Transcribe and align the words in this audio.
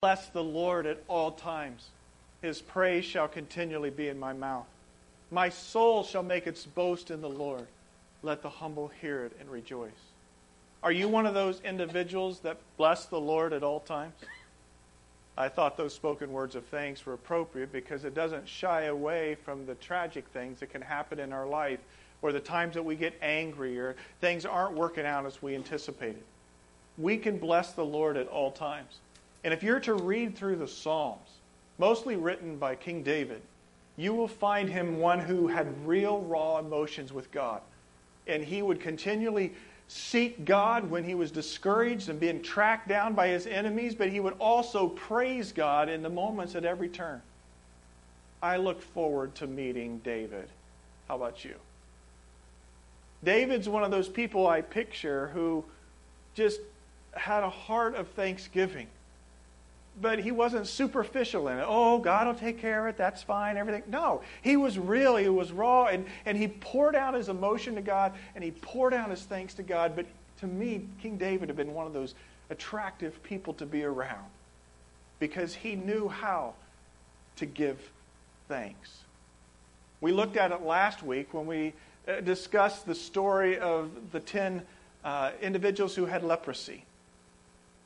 Bless 0.00 0.28
the 0.28 0.44
Lord 0.44 0.86
at 0.86 1.02
all 1.08 1.32
times. 1.32 1.88
His 2.40 2.62
praise 2.62 3.04
shall 3.04 3.26
continually 3.26 3.90
be 3.90 4.06
in 4.06 4.16
my 4.16 4.32
mouth. 4.32 4.68
My 5.32 5.48
soul 5.48 6.04
shall 6.04 6.22
make 6.22 6.46
its 6.46 6.64
boast 6.64 7.10
in 7.10 7.20
the 7.20 7.28
Lord. 7.28 7.66
Let 8.22 8.40
the 8.40 8.48
humble 8.48 8.92
hear 9.00 9.24
it 9.24 9.32
and 9.40 9.50
rejoice. 9.50 9.90
Are 10.84 10.92
you 10.92 11.08
one 11.08 11.26
of 11.26 11.34
those 11.34 11.60
individuals 11.62 12.38
that 12.40 12.58
bless 12.76 13.06
the 13.06 13.18
Lord 13.18 13.52
at 13.52 13.64
all 13.64 13.80
times? 13.80 14.14
I 15.36 15.48
thought 15.48 15.76
those 15.76 15.94
spoken 15.94 16.30
words 16.30 16.54
of 16.54 16.64
thanks 16.66 17.04
were 17.04 17.14
appropriate 17.14 17.72
because 17.72 18.04
it 18.04 18.14
doesn't 18.14 18.48
shy 18.48 18.82
away 18.82 19.34
from 19.44 19.66
the 19.66 19.74
tragic 19.74 20.28
things 20.28 20.60
that 20.60 20.70
can 20.70 20.82
happen 20.82 21.18
in 21.18 21.32
our 21.32 21.48
life 21.48 21.80
or 22.22 22.30
the 22.30 22.38
times 22.38 22.74
that 22.74 22.84
we 22.84 22.94
get 22.94 23.18
angry 23.20 23.80
or 23.80 23.96
things 24.20 24.46
aren't 24.46 24.76
working 24.76 25.06
out 25.06 25.26
as 25.26 25.42
we 25.42 25.56
anticipated. 25.56 26.22
We 26.96 27.16
can 27.16 27.38
bless 27.38 27.72
the 27.72 27.84
Lord 27.84 28.16
at 28.16 28.28
all 28.28 28.52
times. 28.52 29.00
And 29.44 29.54
if 29.54 29.62
you're 29.62 29.80
to 29.80 29.94
read 29.94 30.36
through 30.36 30.56
the 30.56 30.68
Psalms, 30.68 31.28
mostly 31.78 32.16
written 32.16 32.56
by 32.56 32.74
King 32.74 33.02
David, 33.02 33.42
you 33.96 34.14
will 34.14 34.28
find 34.28 34.68
him 34.68 34.98
one 34.98 35.20
who 35.20 35.48
had 35.48 35.86
real 35.86 36.20
raw 36.20 36.58
emotions 36.58 37.12
with 37.12 37.30
God. 37.32 37.60
And 38.26 38.44
he 38.44 38.62
would 38.62 38.80
continually 38.80 39.52
seek 39.88 40.44
God 40.44 40.88
when 40.90 41.02
he 41.02 41.14
was 41.14 41.30
discouraged 41.30 42.08
and 42.08 42.20
being 42.20 42.42
tracked 42.42 42.88
down 42.88 43.14
by 43.14 43.28
his 43.28 43.46
enemies, 43.46 43.94
but 43.94 44.10
he 44.10 44.20
would 44.20 44.34
also 44.38 44.88
praise 44.88 45.50
God 45.50 45.88
in 45.88 46.02
the 46.02 46.10
moments 46.10 46.54
at 46.54 46.64
every 46.64 46.88
turn. 46.88 47.22
I 48.42 48.56
look 48.58 48.82
forward 48.82 49.34
to 49.36 49.46
meeting 49.46 50.00
David. 50.04 50.48
How 51.08 51.16
about 51.16 51.44
you? 51.44 51.54
David's 53.24 53.68
one 53.68 53.82
of 53.82 53.90
those 53.90 54.08
people 54.08 54.46
I 54.46 54.60
picture 54.60 55.28
who 55.28 55.64
just 56.34 56.60
had 57.14 57.42
a 57.42 57.50
heart 57.50 57.96
of 57.96 58.08
thanksgiving. 58.08 58.86
But 60.00 60.20
he 60.20 60.30
wasn't 60.30 60.66
superficial 60.66 61.48
in 61.48 61.58
it. 61.58 61.64
Oh, 61.66 61.98
God 61.98 62.26
will 62.26 62.34
take 62.34 62.60
care 62.60 62.86
of 62.86 62.94
it. 62.94 62.96
That's 62.96 63.22
fine. 63.22 63.56
Everything. 63.56 63.82
No, 63.88 64.22
he 64.42 64.56
was 64.56 64.78
real. 64.78 65.16
He 65.16 65.28
was 65.28 65.50
raw. 65.50 65.86
And, 65.86 66.06
and 66.24 66.36
he 66.36 66.48
poured 66.48 66.94
out 66.94 67.14
his 67.14 67.28
emotion 67.28 67.74
to 67.74 67.80
God 67.80 68.12
and 68.34 68.44
he 68.44 68.50
poured 68.50 68.94
out 68.94 69.10
his 69.10 69.22
thanks 69.22 69.54
to 69.54 69.62
God. 69.62 69.96
But 69.96 70.06
to 70.40 70.46
me, 70.46 70.86
King 71.02 71.16
David 71.16 71.48
had 71.48 71.56
been 71.56 71.74
one 71.74 71.86
of 71.86 71.92
those 71.92 72.14
attractive 72.50 73.22
people 73.22 73.54
to 73.54 73.66
be 73.66 73.84
around 73.84 74.26
because 75.18 75.54
he 75.54 75.74
knew 75.74 76.08
how 76.08 76.54
to 77.36 77.46
give 77.46 77.78
thanks. 78.48 78.98
We 80.00 80.12
looked 80.12 80.36
at 80.36 80.52
it 80.52 80.62
last 80.62 81.02
week 81.02 81.34
when 81.34 81.46
we 81.46 81.72
uh, 82.06 82.20
discussed 82.20 82.86
the 82.86 82.94
story 82.94 83.58
of 83.58 83.90
the 84.12 84.20
10 84.20 84.62
uh, 85.04 85.32
individuals 85.42 85.94
who 85.94 86.06
had 86.06 86.22
leprosy. 86.22 86.84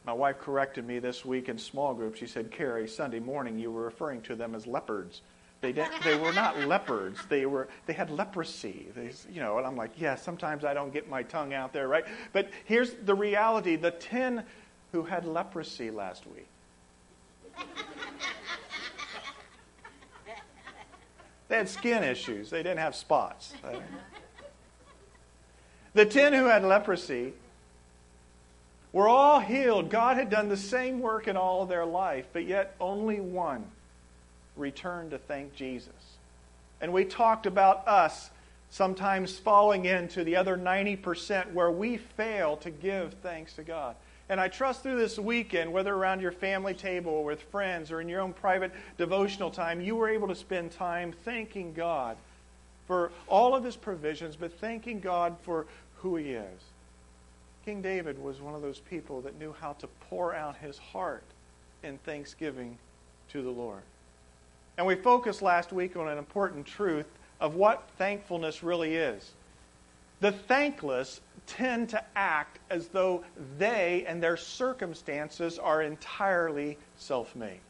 My 0.04 0.12
wife 0.12 0.38
corrected 0.40 0.86
me 0.86 0.98
this 0.98 1.24
week 1.24 1.48
in 1.48 1.58
small 1.58 1.94
group. 1.94 2.16
She 2.16 2.26
said, 2.26 2.50
Carrie, 2.50 2.88
Sunday 2.88 3.20
morning 3.20 3.58
you 3.58 3.70
were 3.70 3.84
referring 3.84 4.20
to 4.22 4.34
them 4.34 4.54
as 4.54 4.66
leopards. 4.66 5.22
They, 5.60 5.72
didn't, 5.72 6.02
they 6.02 6.16
were 6.18 6.32
not 6.32 6.58
leopards. 6.66 7.20
They, 7.28 7.46
were, 7.46 7.68
they 7.86 7.92
had 7.92 8.10
leprosy. 8.10 8.88
They, 8.96 9.12
you 9.32 9.40
know, 9.40 9.58
and 9.58 9.66
I'm 9.66 9.76
like, 9.76 9.92
yeah, 9.96 10.16
sometimes 10.16 10.64
I 10.64 10.74
don't 10.74 10.92
get 10.92 11.08
my 11.08 11.22
tongue 11.22 11.54
out 11.54 11.72
there, 11.72 11.86
right? 11.86 12.04
But 12.32 12.50
here's 12.64 12.94
the 12.94 13.14
reality 13.14 13.76
the 13.76 13.92
10 13.92 14.42
who 14.90 15.04
had 15.04 15.24
leprosy 15.24 15.90
last 15.90 16.24
week. 16.26 16.48
They 21.48 21.58
had 21.58 21.68
skin 21.68 22.02
issues. 22.02 22.48
They 22.48 22.62
didn't 22.62 22.78
have 22.78 22.96
spots. 22.96 23.52
The 25.94 26.06
ten 26.06 26.32
who 26.32 26.46
had 26.46 26.64
leprosy 26.64 27.34
were 28.92 29.08
all 29.08 29.40
healed. 29.40 29.90
God 29.90 30.16
had 30.16 30.30
done 30.30 30.48
the 30.48 30.56
same 30.56 31.00
work 31.00 31.28
in 31.28 31.36
all 31.36 31.62
of 31.62 31.68
their 31.68 31.86
life, 31.86 32.26
but 32.32 32.46
yet 32.46 32.74
only 32.80 33.20
one 33.20 33.64
returned 34.56 35.12
to 35.12 35.18
thank 35.18 35.54
Jesus. 35.54 35.92
And 36.80 36.92
we 36.92 37.04
talked 37.04 37.46
about 37.46 37.86
us 37.88 38.30
sometimes 38.70 39.38
falling 39.38 39.84
into 39.84 40.24
the 40.24 40.36
other 40.36 40.56
90% 40.56 41.52
where 41.52 41.70
we 41.70 41.96
fail 41.96 42.56
to 42.58 42.70
give 42.70 43.14
thanks 43.22 43.54
to 43.54 43.62
God. 43.62 43.96
And 44.28 44.40
I 44.40 44.48
trust 44.48 44.82
through 44.82 44.96
this 44.96 45.18
weekend, 45.18 45.72
whether 45.72 45.92
around 45.92 46.22
your 46.22 46.32
family 46.32 46.72
table 46.72 47.12
or 47.12 47.24
with 47.24 47.42
friends 47.42 47.90
or 47.92 48.00
in 48.00 48.08
your 48.08 48.20
own 48.20 48.32
private 48.32 48.72
devotional 48.96 49.50
time, 49.50 49.80
you 49.80 49.94
were 49.96 50.08
able 50.08 50.28
to 50.28 50.34
spend 50.34 50.72
time 50.72 51.12
thanking 51.24 51.74
God 51.74 52.16
for 52.86 53.12
all 53.28 53.54
of 53.54 53.62
his 53.62 53.76
provisions, 53.76 54.36
but 54.36 54.52
thanking 54.58 55.00
God 55.00 55.36
for 55.42 55.66
who 55.98 56.16
he 56.16 56.30
is. 56.30 56.60
King 57.64 57.80
David 57.82 58.18
was 58.18 58.40
one 58.40 58.54
of 58.54 58.62
those 58.62 58.80
people 58.80 59.20
that 59.22 59.38
knew 59.38 59.54
how 59.58 59.74
to 59.74 59.86
pour 60.08 60.34
out 60.34 60.56
his 60.56 60.78
heart 60.78 61.24
in 61.82 61.98
thanksgiving 61.98 62.78
to 63.30 63.42
the 63.42 63.50
Lord. 63.50 63.82
And 64.76 64.86
we 64.86 64.94
focused 64.94 65.42
last 65.42 65.72
week 65.72 65.96
on 65.96 66.08
an 66.08 66.18
important 66.18 66.66
truth 66.66 67.06
of 67.40 67.54
what 67.54 67.88
thankfulness 67.98 68.62
really 68.62 68.94
is. 68.96 69.32
The 70.20 70.32
thankless 70.32 71.20
tend 71.46 71.88
to 71.90 72.02
act 72.14 72.58
as 72.70 72.88
though 72.88 73.24
they 73.58 74.04
and 74.06 74.22
their 74.22 74.36
circumstances 74.36 75.58
are 75.58 75.82
entirely 75.82 76.78
self 76.96 77.34
made. 77.34 77.60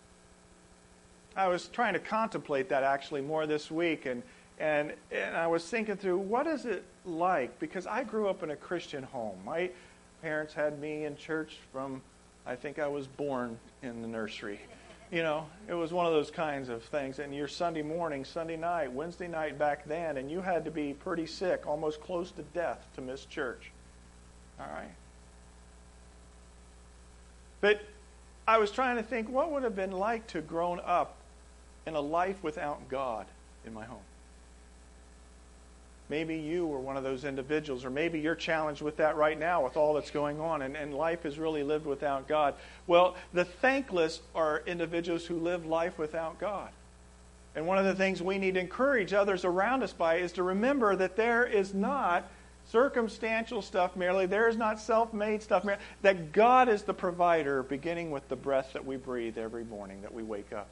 I 1.34 1.48
was 1.48 1.69
trying 1.69 1.94
to 1.94 1.98
contemplate 1.98 2.69
that 2.69 2.82
actually 2.82 3.22
more 3.22 3.47
this 3.47 3.70
week, 3.70 4.04
and, 4.04 4.22
and, 4.58 4.92
and 5.10 5.36
I 5.36 5.46
was 5.46 5.64
thinking 5.64 5.96
through 5.96 6.18
what 6.18 6.46
is 6.46 6.64
it 6.64 6.84
like? 7.04 7.58
Because 7.58 7.86
I 7.86 8.04
grew 8.04 8.28
up 8.28 8.42
in 8.42 8.50
a 8.50 8.56
Christian 8.56 9.02
home. 9.02 9.36
My 9.44 9.70
parents 10.22 10.54
had 10.54 10.80
me 10.80 11.04
in 11.04 11.16
church 11.16 11.58
from, 11.72 12.02
I 12.46 12.54
think 12.54 12.78
I 12.78 12.86
was 12.86 13.06
born 13.06 13.58
in 13.82 14.02
the 14.02 14.08
nursery. 14.08 14.60
You 15.10 15.22
know, 15.22 15.46
it 15.68 15.74
was 15.74 15.92
one 15.92 16.06
of 16.06 16.12
those 16.12 16.30
kinds 16.30 16.68
of 16.68 16.82
things. 16.84 17.18
And 17.18 17.34
your 17.34 17.48
Sunday 17.48 17.82
morning, 17.82 18.24
Sunday 18.24 18.56
night, 18.56 18.91
Wednesday 18.92 19.28
night 19.28 19.58
back 19.58 19.86
then, 19.86 20.16
and 20.16 20.30
you 20.30 20.41
had 20.41 20.64
to 20.64 20.70
be 20.70 20.94
pretty 20.94 21.26
sick, 21.26 21.66
almost 21.66 22.00
close 22.00 22.30
to 22.32 22.42
death 22.54 22.86
to 22.94 23.02
miss 23.02 23.26
church. 23.26 23.70
All 24.58 24.66
right. 24.66 24.91
But 27.60 27.82
I 28.46 28.58
was 28.58 28.70
trying 28.70 28.96
to 28.96 29.02
think 29.02 29.28
what 29.28 29.52
would 29.52 29.62
have 29.64 29.76
been 29.76 29.92
like 29.92 30.26
to 30.28 30.41
grown 30.41 30.80
up 30.84 31.16
in 31.86 31.94
a 31.94 32.00
life 32.00 32.42
without 32.42 32.88
God 32.88 33.26
in 33.66 33.74
my 33.74 33.84
home. 33.84 34.00
Maybe 36.12 36.36
you 36.36 36.66
were 36.66 36.78
one 36.78 36.98
of 36.98 37.04
those 37.04 37.24
individuals, 37.24 37.86
or 37.86 37.90
maybe 37.90 38.20
you're 38.20 38.34
challenged 38.34 38.82
with 38.82 38.98
that 38.98 39.16
right 39.16 39.38
now 39.38 39.64
with 39.64 39.78
all 39.78 39.94
that's 39.94 40.10
going 40.10 40.40
on, 40.40 40.60
and, 40.60 40.76
and 40.76 40.92
life 40.92 41.24
is 41.24 41.38
really 41.38 41.62
lived 41.62 41.86
without 41.86 42.28
God. 42.28 42.54
Well, 42.86 43.16
the 43.32 43.46
thankless 43.46 44.20
are 44.34 44.62
individuals 44.66 45.24
who 45.24 45.38
live 45.38 45.64
life 45.64 45.96
without 45.98 46.38
God. 46.38 46.68
And 47.54 47.66
one 47.66 47.78
of 47.78 47.86
the 47.86 47.94
things 47.94 48.20
we 48.20 48.36
need 48.36 48.56
to 48.56 48.60
encourage 48.60 49.14
others 49.14 49.46
around 49.46 49.82
us 49.82 49.94
by 49.94 50.16
is 50.16 50.32
to 50.32 50.42
remember 50.42 50.94
that 50.96 51.16
there 51.16 51.46
is 51.46 51.72
not 51.72 52.28
circumstantial 52.68 53.62
stuff 53.62 53.96
merely, 53.96 54.26
there 54.26 54.50
is 54.50 54.56
not 54.58 54.80
self 54.80 55.14
made 55.14 55.42
stuff 55.42 55.64
merely, 55.64 55.80
that 56.02 56.32
God 56.32 56.68
is 56.68 56.82
the 56.82 56.92
provider, 56.92 57.62
beginning 57.62 58.10
with 58.10 58.28
the 58.28 58.36
breath 58.36 58.74
that 58.74 58.84
we 58.84 58.98
breathe 58.98 59.38
every 59.38 59.64
morning 59.64 60.02
that 60.02 60.12
we 60.12 60.22
wake 60.22 60.52
up. 60.52 60.68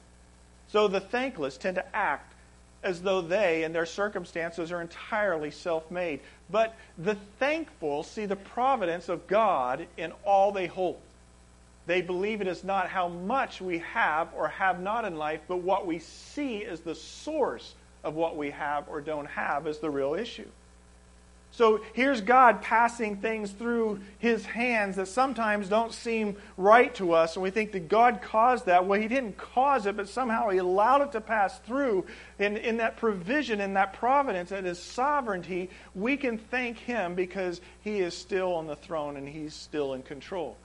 So 0.67 0.87
the 0.87 0.99
thankless 0.99 1.57
tend 1.57 1.77
to 1.77 1.95
act 1.95 2.35
as 2.83 3.01
though 3.01 3.21
they 3.21 3.63
and 3.63 3.73
their 3.73 3.85
circumstances 3.85 4.71
are 4.71 4.81
entirely 4.81 5.51
self 5.51 5.89
made. 5.91 6.19
But 6.49 6.75
the 6.97 7.15
thankful 7.39 8.03
see 8.03 8.25
the 8.25 8.35
providence 8.35 9.09
of 9.09 9.27
God 9.27 9.85
in 9.97 10.11
all 10.25 10.51
they 10.51 10.67
hold. 10.67 10.99
They 11.87 12.01
believe 12.01 12.41
it 12.41 12.47
is 12.47 12.63
not 12.63 12.89
how 12.89 13.07
much 13.07 13.59
we 13.61 13.79
have 13.79 14.29
or 14.35 14.47
have 14.47 14.79
not 14.79 15.05
in 15.05 15.17
life, 15.17 15.41
but 15.47 15.57
what 15.57 15.87
we 15.87 15.99
see 15.99 16.63
as 16.63 16.81
the 16.81 16.95
source 16.95 17.73
of 18.03 18.15
what 18.15 18.37
we 18.37 18.51
have 18.51 18.87
or 18.87 19.01
don't 19.01 19.25
have 19.25 19.67
is 19.67 19.79
the 19.79 19.89
real 19.89 20.13
issue. 20.13 20.47
So 21.53 21.81
here's 21.91 22.21
God 22.21 22.61
passing 22.61 23.17
things 23.17 23.51
through 23.51 23.99
his 24.19 24.45
hands 24.45 24.95
that 24.95 25.09
sometimes 25.09 25.67
don't 25.67 25.93
seem 25.93 26.37
right 26.55 26.95
to 26.95 27.11
us, 27.11 27.35
and 27.35 27.43
we 27.43 27.49
think 27.49 27.73
that 27.73 27.89
God 27.89 28.21
caused 28.21 28.67
that. 28.67 28.85
Well, 28.85 28.99
he 28.99 29.09
didn't 29.09 29.37
cause 29.37 29.85
it, 29.85 29.97
but 29.97 30.07
somehow 30.07 30.47
he 30.47 30.59
allowed 30.59 31.01
it 31.01 31.11
to 31.11 31.19
pass 31.19 31.59
through. 31.59 32.05
And 32.39 32.57
in 32.57 32.77
that 32.77 32.95
provision, 32.95 33.59
in 33.59 33.73
that 33.73 33.91
providence, 33.93 34.53
and 34.53 34.65
his 34.65 34.79
sovereignty, 34.79 35.69
we 35.93 36.15
can 36.15 36.37
thank 36.37 36.77
him 36.77 37.15
because 37.15 37.59
he 37.81 37.99
is 37.99 38.15
still 38.15 38.53
on 38.53 38.65
the 38.65 38.77
throne 38.77 39.17
and 39.17 39.27
he's 39.27 39.53
still 39.53 39.93
in 39.93 40.03
control. 40.03 40.55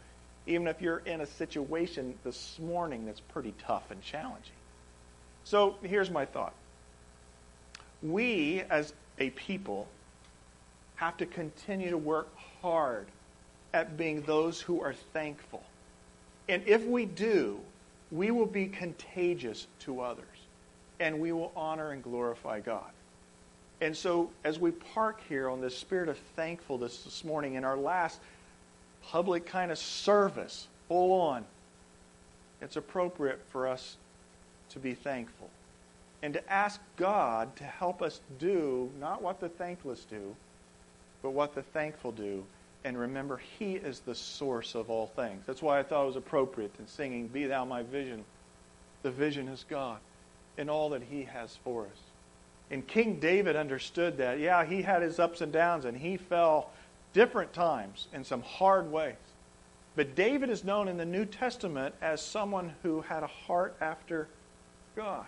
Even 0.47 0.69
if 0.69 0.81
you're 0.81 1.03
in 1.05 1.21
a 1.21 1.27
situation 1.27 2.15
this 2.23 2.61
morning 2.61 3.05
that's 3.07 3.19
pretty 3.19 3.53
tough 3.67 3.91
and 3.91 4.01
challenging. 4.03 4.53
So 5.43 5.75
here's 5.83 6.11
my 6.11 6.27
thought. 6.27 6.55
We, 8.05 8.63
as 8.71 8.93
a 9.19 9.31
people, 9.31 9.89
have 10.97 11.17
to 11.19 11.27
continue 11.27 11.91
to 11.91 11.99
work 11.99 12.29
hard 12.61 13.07
at 13.73 13.97
being 13.97 14.23
those 14.23 14.61
who 14.61 14.81
are 14.81 14.95
thankful. 15.13 15.63
And 16.49 16.63
if 16.67 16.85
we 16.85 17.05
do, 17.05 17.61
we 18.11 18.31
will 18.31 18.47
be 18.47 18.67
contagious 18.67 19.67
to 19.81 20.01
others 20.01 20.25
and 20.99 21.21
we 21.21 21.33
will 21.33 21.53
honor 21.55 21.91
and 21.91 22.03
glorify 22.03 22.61
God. 22.61 22.91
And 23.81 23.95
so, 23.95 24.31
as 24.43 24.59
we 24.59 24.71
park 24.71 25.21
here 25.29 25.51
on 25.51 25.61
this 25.61 25.77
spirit 25.77 26.09
of 26.09 26.17
thankfulness 26.35 27.03
this 27.03 27.25
morning 27.25 27.55
in 27.55 27.65
our 27.65 27.77
last 27.77 28.19
public 29.03 29.45
kind 29.45 29.71
of 29.71 29.77
service, 29.77 30.67
full 30.89 31.13
on, 31.21 31.45
it's 32.63 32.77
appropriate 32.77 33.43
for 33.51 33.69
us 33.69 33.97
to 34.71 34.79
be 34.79 34.95
thankful 34.95 35.51
and 36.23 36.33
to 36.35 36.53
ask 36.53 36.81
God 36.97 37.55
to 37.57 37.65
help 37.65 38.01
us 38.01 38.21
do 38.39 38.91
not 38.99 39.21
what 39.21 39.41
the 39.41 39.49
thankless 39.49 40.05
do, 40.05 40.35
but 41.27 41.33
what 41.33 41.57
the 41.57 41.63
thankful 41.63 42.13
do. 42.13 42.45
And 42.85 42.97
remember, 42.97 43.41
He 43.59 43.75
is 43.75 43.99
the 43.99 44.15
source 44.15 44.77
of 44.77 44.91
all 44.91 45.09
things. 45.09 45.43
That's 45.45 45.61
why 45.61 45.81
I 45.81 45.83
thought 45.83 46.05
it 46.05 46.07
was 46.07 46.15
appropriate 46.15 46.71
in 46.79 46.87
singing, 46.87 47.27
Be 47.27 47.47
Thou 47.47 47.65
My 47.65 47.83
Vision. 47.83 48.25
The 49.03 49.11
vision 49.11 49.49
is 49.49 49.65
God 49.69 49.99
in 50.57 50.71
all 50.71 50.91
that 50.91 51.03
He 51.03 51.25
has 51.25 51.59
for 51.65 51.83
us. 51.83 51.99
And 52.71 52.87
King 52.87 53.19
David 53.19 53.57
understood 53.57 54.19
that. 54.19 54.39
Yeah, 54.39 54.65
he 54.65 54.83
had 54.83 55.03
his 55.03 55.19
ups 55.19 55.41
and 55.41 55.53
downs, 55.53 55.85
and 55.85 55.97
he 55.97 56.17
fell 56.17 56.71
different 57.13 57.53
times 57.53 58.07
in 58.13 58.23
some 58.23 58.43
hard 58.43 58.93
ways. 58.93 59.17
But 59.97 60.15
David 60.15 60.49
is 60.49 60.63
known 60.63 60.87
in 60.87 60.97
the 60.97 61.05
New 61.05 61.25
Testament 61.25 61.93
as 62.01 62.23
someone 62.23 62.73
who 62.85 63.01
had 63.01 63.25
a 63.25 63.27
heart 63.27 63.75
after 63.81 64.29
God. 64.95 65.27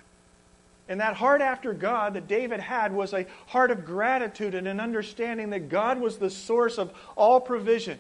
And 0.89 1.01
that 1.01 1.15
heart 1.15 1.43
after 1.43 1.75
God 1.75 2.15
that 2.15 2.27
David 2.29 2.61
had 2.61 2.93
was 2.93 3.13
a 3.13 3.27
heart 3.47 3.71
of 3.71 3.85
gratitude 3.85 4.55
and 4.55 4.67
an 4.67 4.81
understanding 4.81 5.51
that 5.51 5.69
God 5.69 6.01
was 6.01 6.17
the 6.17 6.31
source 6.31 6.79
of 6.79 6.93
all 7.15 7.41
provision. 7.41 7.99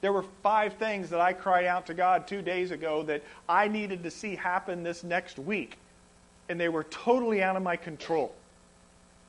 There 0.00 0.12
were 0.12 0.24
five 0.42 0.74
things 0.74 1.10
that 1.10 1.20
I 1.20 1.32
cried 1.32 1.66
out 1.66 1.86
to 1.86 1.94
God 1.94 2.26
two 2.26 2.42
days 2.42 2.70
ago 2.70 3.02
that 3.04 3.22
I 3.48 3.68
needed 3.68 4.02
to 4.02 4.10
see 4.10 4.34
happen 4.36 4.82
this 4.82 5.04
next 5.04 5.38
week, 5.38 5.78
and 6.48 6.58
they 6.58 6.68
were 6.68 6.84
totally 6.84 7.42
out 7.42 7.56
of 7.56 7.62
my 7.62 7.76
control. 7.76 8.34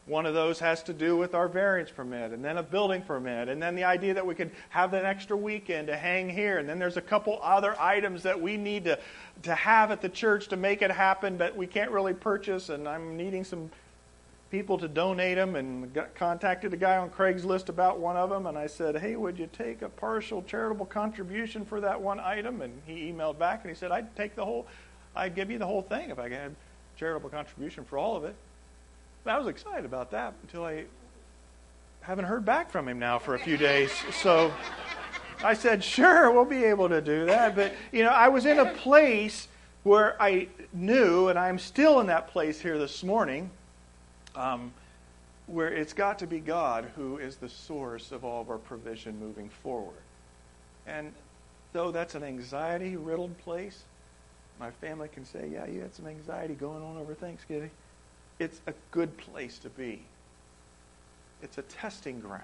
One 0.08 0.28
of 0.28 0.36
those 0.36 0.60
has 0.60 0.84
to 0.84 0.94
do 0.94 1.18
with 1.18 1.34
our 1.34 1.48
variance 1.48 1.90
permit, 1.90 2.32
and 2.32 2.46
then 2.46 2.58
a 2.58 2.64
building 2.64 3.02
permit, 3.02 3.50
and 3.50 3.62
then 3.62 3.74
the 3.74 3.86
idea 3.86 4.14
that 4.14 4.26
we 4.26 4.36
could 4.36 4.52
have 4.70 4.94
an 4.94 5.04
extra 5.04 5.36
weekend 5.36 5.88
to 5.88 5.98
hang 5.98 6.30
here. 6.30 6.60
And 6.60 6.70
then 6.70 6.78
there's 6.78 6.98
a 6.98 7.02
couple 7.02 7.40
other 7.42 7.76
items 7.80 8.22
that 8.22 8.40
we 8.40 8.56
need 8.56 8.86
to, 8.86 9.00
to 9.44 9.56
have 9.56 9.90
at 9.90 10.02
the 10.02 10.10
church 10.10 10.48
to 10.50 10.58
make 10.58 10.84
it 10.84 10.92
happen, 10.92 11.38
but 11.38 11.56
we 11.56 11.66
can't 11.66 11.90
really 11.90 12.14
purchase. 12.14 12.70
And 12.70 12.88
I'm 12.88 13.18
needing 13.18 13.44
some 13.44 13.72
people 14.52 14.78
to 14.78 14.88
donate 14.88 15.38
them, 15.38 15.56
and 15.56 15.92
got, 15.92 16.14
contacted 16.14 16.72
a 16.72 16.78
guy 16.78 16.98
on 16.98 17.10
Craigslist 17.10 17.70
about 17.70 17.98
one 17.98 18.16
of 18.16 18.30
them. 18.30 18.46
And 18.46 18.60
I 18.60 18.68
said, 18.68 18.98
Hey, 18.98 19.16
would 19.16 19.40
you 19.40 19.50
take 19.52 19.82
a 19.82 19.90
partial 19.90 20.44
charitable 20.44 20.86
contribution 20.86 21.66
for 21.66 21.82
that 21.82 22.00
one 22.00 22.20
item? 22.20 22.62
And 22.62 22.80
he 22.86 23.12
emailed 23.12 23.40
back 23.40 23.62
and 23.62 23.72
he 23.72 23.76
said, 23.76 23.92
I'd 23.92 24.16
take 24.16 24.36
the 24.36 24.46
whole, 24.46 24.68
I'd 25.16 25.34
give 25.34 25.50
you 25.50 25.58
the 25.58 25.66
whole 25.66 25.82
thing 25.82 26.12
if 26.12 26.20
I 26.20 26.30
had 26.30 26.56
charitable 26.96 27.32
contribution 27.32 27.84
for 27.86 27.98
all 27.98 28.16
of 28.16 28.24
it. 28.24 28.36
I 29.28 29.40
was 29.40 29.48
excited 29.48 29.86
about 29.86 30.12
that 30.12 30.34
until 30.44 30.66
I 30.66 30.86
haven't 32.02 32.26
heard 32.26 32.46
back 32.46 32.70
from 32.70 32.88
him 32.88 33.00
now 33.00 33.18
for 33.18 33.34
a 33.34 33.40
few 33.40 33.58
days. 33.58 33.92
So 34.22 34.54
I 35.44 35.56
said, 35.56 35.84
sure, 35.84 36.32
we'll 36.32 36.46
be 36.46 36.64
able 36.64 36.90
to 36.90 37.02
do 37.02 37.26
that. 37.26 37.56
But, 37.56 37.74
you 37.92 38.04
know, 38.04 38.12
I 38.12 38.28
was 38.28 38.46
in 38.46 38.60
a 38.60 38.72
place 38.74 39.48
where 39.82 40.22
I 40.22 40.48
knew, 40.74 41.30
and 41.30 41.40
I'm 41.40 41.58
still 41.58 42.00
in 42.02 42.08
that 42.08 42.28
place 42.28 42.60
here 42.60 42.78
this 42.78 43.04
morning, 43.04 43.50
um, 44.36 44.72
where 45.48 45.70
it's 45.70 45.94
got 45.94 46.20
to 46.20 46.28
be 46.28 46.40
God 46.40 46.92
who 46.96 47.18
is 47.18 47.38
the 47.38 47.50
source 47.50 48.12
of 48.12 48.24
all 48.24 48.42
of 48.42 48.50
our 48.52 48.58
provision 48.58 49.20
moving 49.20 49.50
forward. 49.50 49.96
And 50.86 51.12
though 51.74 51.92
that's 51.92 52.14
an 52.14 52.24
anxiety 52.24 52.96
riddled 52.96 53.36
place, 53.40 53.84
my 54.60 54.70
family 54.70 55.08
can 55.08 55.26
say, 55.26 55.50
yeah, 55.52 55.66
you 55.66 55.82
had 55.82 55.96
some 55.96 56.06
anxiety 56.06 56.54
going 56.54 56.84
on 56.84 56.98
over 56.98 57.16
Thanksgiving 57.16 57.72
it's 58.40 58.62
a 58.68 58.74
good 58.92 59.18
place 59.18 59.58
to 59.60 59.70
be. 59.70 60.02
It's 61.42 61.58
a 61.58 61.64
testing 61.64 62.20
ground. 62.20 62.42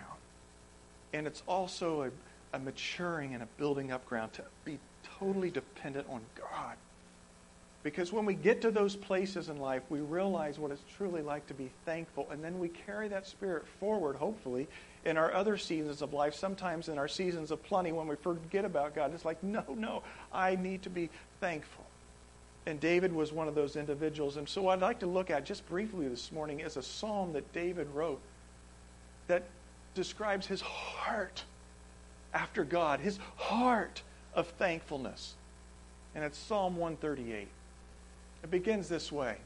And 1.13 1.27
it's 1.27 1.43
also 1.47 2.03
a, 2.03 2.55
a 2.55 2.59
maturing 2.59 3.33
and 3.33 3.43
a 3.43 3.47
building 3.57 3.91
up 3.91 4.05
ground 4.05 4.33
to 4.33 4.43
be 4.63 4.79
totally 5.19 5.49
dependent 5.49 6.07
on 6.09 6.21
God. 6.35 6.77
Because 7.83 8.13
when 8.13 8.25
we 8.25 8.35
get 8.35 8.61
to 8.61 8.71
those 8.71 8.95
places 8.95 9.49
in 9.49 9.57
life, 9.57 9.81
we 9.89 10.01
realize 10.01 10.59
what 10.59 10.71
it's 10.71 10.83
truly 10.95 11.23
like 11.23 11.47
to 11.47 11.53
be 11.53 11.71
thankful. 11.83 12.27
And 12.31 12.43
then 12.43 12.59
we 12.59 12.67
carry 12.69 13.07
that 13.07 13.25
spirit 13.25 13.65
forward, 13.79 14.15
hopefully, 14.15 14.67
in 15.03 15.17
our 15.17 15.33
other 15.33 15.57
seasons 15.57 16.03
of 16.03 16.13
life. 16.13 16.35
Sometimes 16.35 16.89
in 16.89 16.99
our 16.99 17.07
seasons 17.07 17.49
of 17.49 17.63
plenty, 17.63 17.91
when 17.91 18.07
we 18.07 18.15
forget 18.15 18.65
about 18.65 18.93
God, 18.93 19.13
it's 19.15 19.25
like, 19.25 19.41
no, 19.41 19.63
no, 19.75 20.03
I 20.31 20.55
need 20.55 20.83
to 20.83 20.91
be 20.91 21.09
thankful. 21.39 21.80
And 22.65 22.79
David 22.79 23.11
was 23.11 23.33
one 23.33 23.47
of 23.47 23.55
those 23.55 23.75
individuals. 23.75 24.37
And 24.37 24.47
so, 24.47 24.67
I'd 24.67 24.81
like 24.81 24.99
to 24.99 25.07
look 25.07 25.31
at 25.31 25.45
just 25.45 25.67
briefly 25.67 26.07
this 26.07 26.31
morning 26.31 26.59
is 26.59 26.77
a 26.77 26.83
psalm 26.83 27.33
that 27.33 27.51
David 27.53 27.87
wrote 27.93 28.21
that 29.27 29.43
describes 29.95 30.45
his 30.45 30.61
heart 30.61 31.43
after 32.33 32.63
God, 32.63 32.99
his 32.99 33.17
heart 33.35 34.03
of 34.33 34.47
thankfulness. 34.47 35.35
And 36.15 36.23
it's 36.23 36.37
Psalm 36.37 36.75
138. 36.77 37.47
It 38.43 38.51
begins 38.51 38.89
this 38.89 39.11
way. 39.11 39.37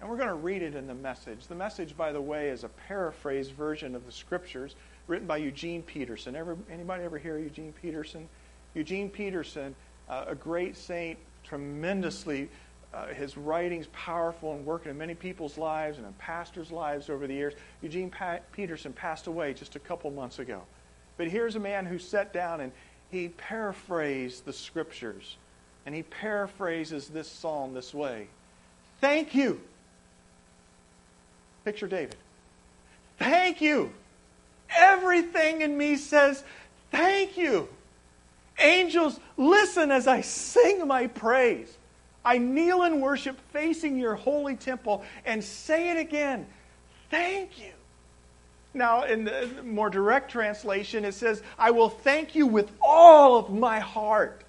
And 0.00 0.10
we're 0.10 0.16
going 0.16 0.28
to 0.28 0.34
read 0.34 0.62
it 0.62 0.74
in 0.74 0.86
the 0.86 0.94
message. 0.94 1.46
The 1.46 1.54
message, 1.54 1.96
by 1.96 2.12
the 2.12 2.20
way, 2.20 2.48
is 2.48 2.64
a 2.64 2.68
paraphrased 2.68 3.52
version 3.52 3.94
of 3.94 4.04
the 4.06 4.12
scriptures 4.12 4.74
written 5.06 5.26
by 5.26 5.38
Eugene 5.38 5.82
Peterson. 5.82 6.36
Ever, 6.36 6.56
anybody 6.70 7.04
ever 7.04 7.18
hear 7.18 7.38
Eugene 7.38 7.72
Peterson? 7.80 8.28
Eugene 8.74 9.08
Peterson, 9.08 9.74
uh, 10.08 10.24
a 10.28 10.34
great 10.34 10.76
saint, 10.76 11.18
tremendously. 11.44 12.48
Uh, 12.92 13.08
his 13.08 13.36
writing's 13.36 13.88
powerful 13.88 14.54
and 14.54 14.64
working 14.64 14.90
in 14.90 14.96
many 14.96 15.14
people's 15.14 15.58
lives 15.58 15.98
and 15.98 16.06
in 16.06 16.12
pastors' 16.14 16.70
lives 16.70 17.10
over 17.10 17.26
the 17.26 17.34
years. 17.34 17.54
Eugene 17.82 18.10
pa- 18.10 18.38
Peterson 18.52 18.92
passed 18.92 19.26
away 19.26 19.52
just 19.52 19.76
a 19.76 19.80
couple 19.80 20.10
months 20.10 20.38
ago. 20.38 20.62
But 21.16 21.28
here's 21.28 21.56
a 21.56 21.60
man 21.60 21.86
who 21.86 21.98
sat 21.98 22.32
down 22.32 22.60
and 22.60 22.72
he 23.10 23.28
paraphrased 23.28 24.44
the 24.44 24.52
scriptures. 24.52 25.36
And 25.86 25.94
he 25.94 26.02
paraphrases 26.02 27.08
this 27.08 27.28
psalm 27.28 27.74
this 27.74 27.92
way 27.92 28.28
Thank 29.00 29.34
you. 29.34 29.60
Picture 31.64 31.88
David. 31.88 32.16
Thank 33.18 33.60
you. 33.60 33.92
Everything 34.70 35.62
in 35.62 35.76
me 35.76 35.96
says, 35.96 36.42
Thank 36.90 37.36
you. 37.36 37.68
Angels, 38.58 39.18
listen 39.36 39.90
as 39.90 40.06
I 40.06 40.20
sing 40.20 40.86
my 40.86 41.06
praise. 41.08 41.76
I 42.24 42.38
kneel 42.38 42.84
in 42.84 43.00
worship 43.00 43.38
facing 43.52 43.98
your 43.98 44.14
holy 44.14 44.56
temple 44.56 45.04
and 45.24 45.42
say 45.42 45.90
it 45.90 45.98
again. 45.98 46.46
Thank 47.10 47.58
you. 47.58 47.72
Now, 48.72 49.04
in 49.04 49.24
the 49.24 49.48
more 49.62 49.90
direct 49.90 50.30
translation, 50.30 51.04
it 51.04 51.14
says, 51.14 51.42
I 51.58 51.70
will 51.70 51.88
thank 51.88 52.34
you 52.34 52.46
with 52.46 52.72
all 52.82 53.38
of 53.38 53.50
my 53.50 53.78
heart. 53.78 54.42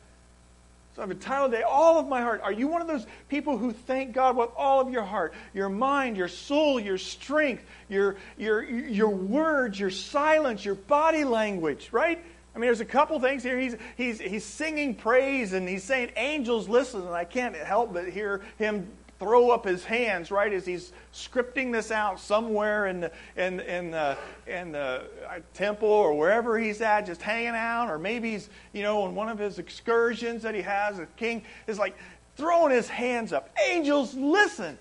So 0.96 1.04
I've 1.04 1.12
entitled 1.12 1.52
today, 1.52 1.63
All 1.63 2.00
of 2.00 2.07
My 2.07 2.22
Heart. 2.22 2.40
Are 2.42 2.54
you 2.54 2.69
one 2.69 2.81
of 2.81 2.88
those 2.88 3.06
people 3.28 3.57
who 3.57 3.74
thank 3.74 4.13
God 4.13 4.38
with 4.38 4.50
all 4.56 4.80
of 4.80 4.90
your 4.90 5.04
heart, 5.04 5.33
your 5.54 5.68
mind, 5.68 6.16
your 6.16 6.30
soul, 6.30 6.80
your 6.80 6.97
strength, 6.97 7.66
your, 7.90 8.16
your, 8.38 8.64
your 8.64 9.09
words, 9.09 9.78
your 9.78 9.90
silence, 9.90 10.64
your 10.64 10.76
body 10.76 11.26
language, 11.26 11.90
right? 11.92 12.24
I 12.56 12.57
mean, 12.57 12.68
there's 12.68 12.80
a 12.80 12.85
couple 12.85 13.19
things 13.19 13.44
here. 13.44 13.59
He's, 13.59 13.76
he's, 13.97 14.19
he's 14.19 14.45
singing 14.45 14.95
praise 14.95 15.52
and 15.52 15.68
he's 15.68 15.83
saying, 15.83 16.12
Angels, 16.16 16.69
listen. 16.69 17.02
And 17.02 17.09
I 17.09 17.26
can't 17.26 17.54
help 17.54 17.94
but 17.94 18.07
hear 18.07 18.42
him 18.57 18.88
throw 19.19 19.50
up 19.50 19.66
his 19.66 19.83
hands, 19.83 20.31
right, 20.31 20.52
as 20.54 20.66
he's 20.66 20.94
scripting 21.14 21.71
this 21.71 21.92
out 21.92 22.19
somewhere 22.19 22.88
in 22.88 23.02
the, 23.02 23.12
in, 23.35 23.59
in 23.62 23.92
the, 23.92 24.18
in 24.47 24.71
the 24.71 25.04
uh, 25.30 25.40
temple 25.54 25.90
or 25.90 26.18
wherever 26.18 26.57
he's 26.57 26.80
at, 26.80 27.06
just 27.06 27.21
hanging 27.21 27.50
out. 27.50 27.90
Or 27.90 28.00
maybe 28.00 28.31
he's, 28.31 28.50
you 28.71 28.83
know, 28.83 29.02
on 29.02 29.16
one 29.16 29.28
of 29.28 29.38
his 29.38 29.59
excursions 29.59 30.42
that 30.44 30.56
he 30.56 30.62
has. 30.62 30.97
The 30.97 31.07
king 31.18 31.44
is 31.68 31.78
like 31.78 31.97
throwing 32.38 32.71
his 32.71 32.88
hands 32.88 33.33
up. 33.33 33.50
Angels, 33.69 34.14
listen 34.14 34.78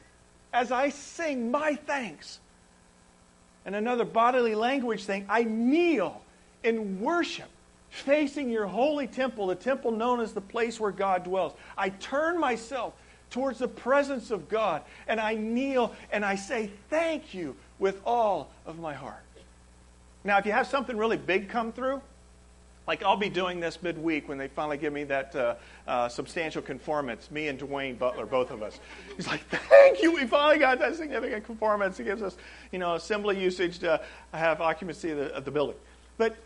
as 0.53 0.71
I 0.71 0.91
sing 0.91 1.51
my 1.51 1.75
thanks. 1.75 2.39
And 3.67 3.75
another 3.75 4.05
bodily 4.05 4.55
language 4.55 5.05
thing, 5.05 5.27
I 5.29 5.43
kneel 5.43 6.23
in 6.63 7.01
worship 7.01 7.49
facing 7.95 8.51
your 8.51 8.67
holy 8.67 9.07
temple, 9.07 9.47
the 9.47 9.55
temple 9.55 9.93
known 9.93 10.21
as 10.21 10.33
the 10.33 10.41
place 10.41 10.81
where 10.81 10.91
God 10.91 11.23
dwells. 11.23 11.53
I 11.79 11.91
turn 11.91 12.41
myself 12.41 12.93
towards 13.31 13.61
the 13.61 13.69
presence 13.69 14.33
of 14.33 14.49
God 14.49 14.83
and 15.07 15.21
I 15.21 15.35
kneel 15.35 15.95
and 16.11 16.25
I 16.25 16.35
say, 16.35 16.71
Thank 16.91 17.35
you 17.35 17.55
with 17.79 18.01
all 18.05 18.51
of 18.67 18.79
my 18.81 18.95
heart. 18.95 19.23
Now, 20.25 20.39
if 20.39 20.47
you 20.47 20.53
have 20.53 20.67
something 20.67 20.97
really 20.97 21.17
big 21.17 21.49
come 21.49 21.73
through, 21.73 22.03
like 22.87 23.03
I'll 23.05 23.17
be 23.17 23.29
doing 23.29 23.61
this 23.61 23.81
midweek 23.81 24.29
when 24.29 24.39
they 24.39 24.49
finally 24.49 24.77
give 24.77 24.93
me 24.93 25.05
that 25.05 25.35
uh, 25.37 25.55
uh, 25.87 26.09
substantial 26.09 26.63
conformance, 26.63 27.31
me 27.31 27.47
and 27.49 27.59
Dwayne 27.59 27.97
Butler, 27.97 28.27
both 28.27 28.51
of 28.51 28.63
us. 28.63 28.81
He's 29.17 29.29
like, 29.29 29.43
thank 29.49 30.03
you, 30.03 30.13
we 30.13 30.27
finally 30.27 30.59
got 30.59 30.81
that 30.81 30.97
significant 30.97 31.45
conformance. 31.45 32.01
It 32.01 32.05
gives 32.05 32.23
us, 32.23 32.37
you 32.73 32.79
know, 32.81 32.95
assembly 32.95 33.41
usage 33.41 33.79
to 33.81 34.01
have 34.33 34.61
occupancy 34.61 35.13
of 35.13 35.19
the, 35.19 35.35
of 35.35 35.45
the 35.45 35.51
building. 35.51 35.77
But 36.19 36.37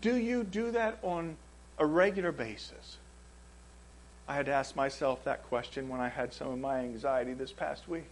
do 0.00 0.16
you 0.16 0.44
do 0.44 0.70
that 0.72 0.98
on 1.02 1.36
a 1.78 1.86
regular 1.86 2.32
basis? 2.32 2.98
I 4.26 4.34
had 4.34 4.46
to 4.46 4.52
ask 4.52 4.74
myself 4.74 5.24
that 5.24 5.44
question 5.48 5.88
when 5.88 6.00
I 6.00 6.08
had 6.08 6.32
some 6.32 6.48
of 6.48 6.58
my 6.58 6.78
anxiety 6.78 7.34
this 7.34 7.52
past 7.52 7.88
week. 7.88 8.04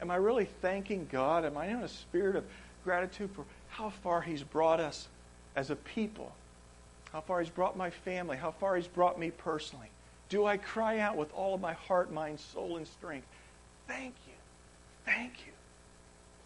Am 0.00 0.10
I 0.10 0.16
really 0.16 0.46
thanking 0.60 1.08
God? 1.10 1.44
Am 1.44 1.56
I 1.56 1.66
in 1.66 1.82
a 1.82 1.88
spirit 1.88 2.36
of 2.36 2.44
gratitude 2.84 3.30
for 3.34 3.44
how 3.68 3.90
far 3.90 4.20
He's 4.22 4.42
brought 4.42 4.80
us 4.80 5.08
as 5.54 5.70
a 5.70 5.76
people? 5.76 6.32
How 7.12 7.20
far 7.20 7.40
He's 7.40 7.50
brought 7.50 7.76
my 7.76 7.90
family? 7.90 8.36
How 8.36 8.50
far 8.50 8.76
He's 8.76 8.88
brought 8.88 9.18
me 9.18 9.30
personally? 9.30 9.90
Do 10.28 10.44
I 10.44 10.56
cry 10.56 10.98
out 10.98 11.16
with 11.16 11.32
all 11.32 11.54
of 11.54 11.60
my 11.60 11.74
heart, 11.74 12.12
mind, 12.12 12.40
soul, 12.40 12.76
and 12.76 12.86
strength? 12.86 13.26
Thank 13.86 14.14
you. 14.26 14.34
Thank 15.04 15.32
you. 15.46 15.52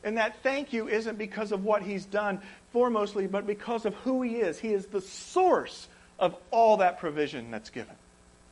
And 0.02 0.16
that 0.16 0.42
thank 0.42 0.72
you 0.72 0.88
isn't 0.88 1.18
because 1.18 1.52
of 1.52 1.64
what 1.64 1.82
he's 1.82 2.06
done 2.06 2.40
foremostly, 2.74 3.30
but 3.30 3.46
because 3.46 3.84
of 3.84 3.94
who 3.96 4.22
he 4.22 4.36
is. 4.36 4.58
He 4.58 4.72
is 4.72 4.86
the 4.86 5.00
source 5.00 5.88
of 6.18 6.34
all 6.50 6.78
that 6.78 6.98
provision 6.98 7.50
that's 7.50 7.70
given. 7.70 7.94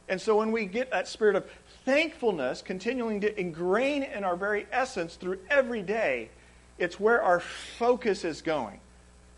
And 0.09 0.21
so 0.21 0.37
when 0.37 0.53
we 0.53 0.67
get 0.67 0.91
that 0.91 1.07
spirit 1.07 1.37
of 1.37 1.49
thankfulness 1.85 2.63
continuing 2.63 3.21
to 3.23 3.41
ingrain 3.41 4.03
in 4.03 4.25
our 4.25 4.37
very 4.37 4.67
essence 4.73 5.17
through 5.17 5.39
every 5.51 5.83
day, 5.83 6.31
it's 6.79 6.99
where 6.99 7.23
our 7.23 7.41
focus 7.41 8.25
is 8.25 8.41
going. 8.43 8.81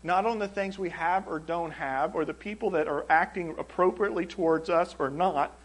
Not 0.03 0.25
on 0.25 0.39
the 0.39 0.47
things 0.47 0.79
we 0.79 0.89
have 0.89 1.27
or 1.27 1.39
don't 1.39 1.71
have, 1.71 2.15
or 2.15 2.25
the 2.25 2.33
people 2.33 2.71
that 2.71 2.87
are 2.87 3.05
acting 3.09 3.55
appropriately 3.59 4.25
towards 4.25 4.69
us 4.69 4.95
or 4.97 5.09
not. 5.09 5.55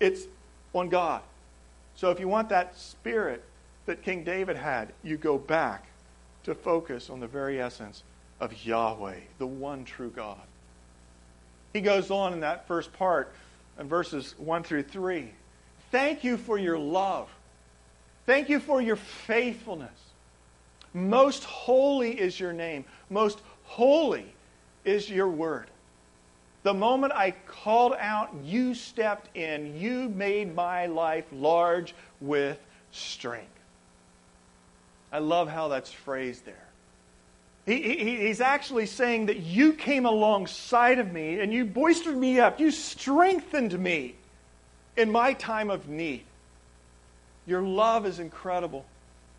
It's 0.00 0.26
on 0.74 0.88
God. 0.88 1.22
So 1.94 2.10
if 2.10 2.20
you 2.20 2.28
want 2.28 2.48
that 2.48 2.76
spirit 2.76 3.42
that 3.86 4.02
King 4.02 4.24
David 4.24 4.56
had, 4.56 4.92
you 5.02 5.16
go 5.16 5.38
back 5.38 5.86
to 6.44 6.54
focus 6.54 7.10
on 7.10 7.20
the 7.20 7.26
very 7.26 7.60
essence 7.60 8.02
of 8.40 8.64
Yahweh, 8.64 9.20
the 9.38 9.46
one 9.46 9.84
true 9.84 10.10
God. 10.10 10.40
He 11.72 11.80
goes 11.80 12.10
on 12.10 12.32
in 12.32 12.40
that 12.40 12.68
first 12.68 12.92
part, 12.92 13.32
in 13.78 13.88
verses 13.88 14.34
1 14.38 14.62
through 14.62 14.84
3. 14.84 15.30
Thank 15.90 16.24
you 16.24 16.36
for 16.36 16.58
your 16.58 16.78
love. 16.78 17.28
Thank 18.26 18.48
you 18.48 18.60
for 18.60 18.80
your 18.80 18.96
faithfulness. 18.96 19.90
Most 20.92 21.44
holy 21.44 22.18
is 22.18 22.38
your 22.38 22.52
name. 22.52 22.84
Most 23.10 23.40
holy 23.64 24.32
is 24.84 25.10
your 25.10 25.28
word. 25.28 25.66
The 26.62 26.74
moment 26.74 27.12
I 27.12 27.32
called 27.46 27.94
out, 27.98 28.30
you 28.42 28.74
stepped 28.74 29.36
in. 29.36 29.78
You 29.78 30.08
made 30.10 30.54
my 30.54 30.86
life 30.86 31.26
large 31.32 31.94
with 32.20 32.58
strength. 32.90 33.53
I 35.14 35.18
love 35.18 35.48
how 35.48 35.68
that's 35.68 35.92
phrased 35.92 36.44
there. 36.44 36.66
He, 37.66 37.80
he, 37.80 38.16
he's 38.26 38.40
actually 38.40 38.86
saying 38.86 39.26
that 39.26 39.38
you 39.38 39.72
came 39.72 40.06
alongside 40.06 40.98
of 40.98 41.12
me 41.12 41.38
and 41.38 41.52
you 41.52 41.64
boistered 41.64 42.16
me 42.16 42.40
up. 42.40 42.58
You 42.58 42.72
strengthened 42.72 43.78
me 43.78 44.16
in 44.96 45.12
my 45.12 45.34
time 45.34 45.70
of 45.70 45.88
need. 45.88 46.24
Your 47.46 47.62
love 47.62 48.06
is 48.06 48.18
incredible. 48.18 48.84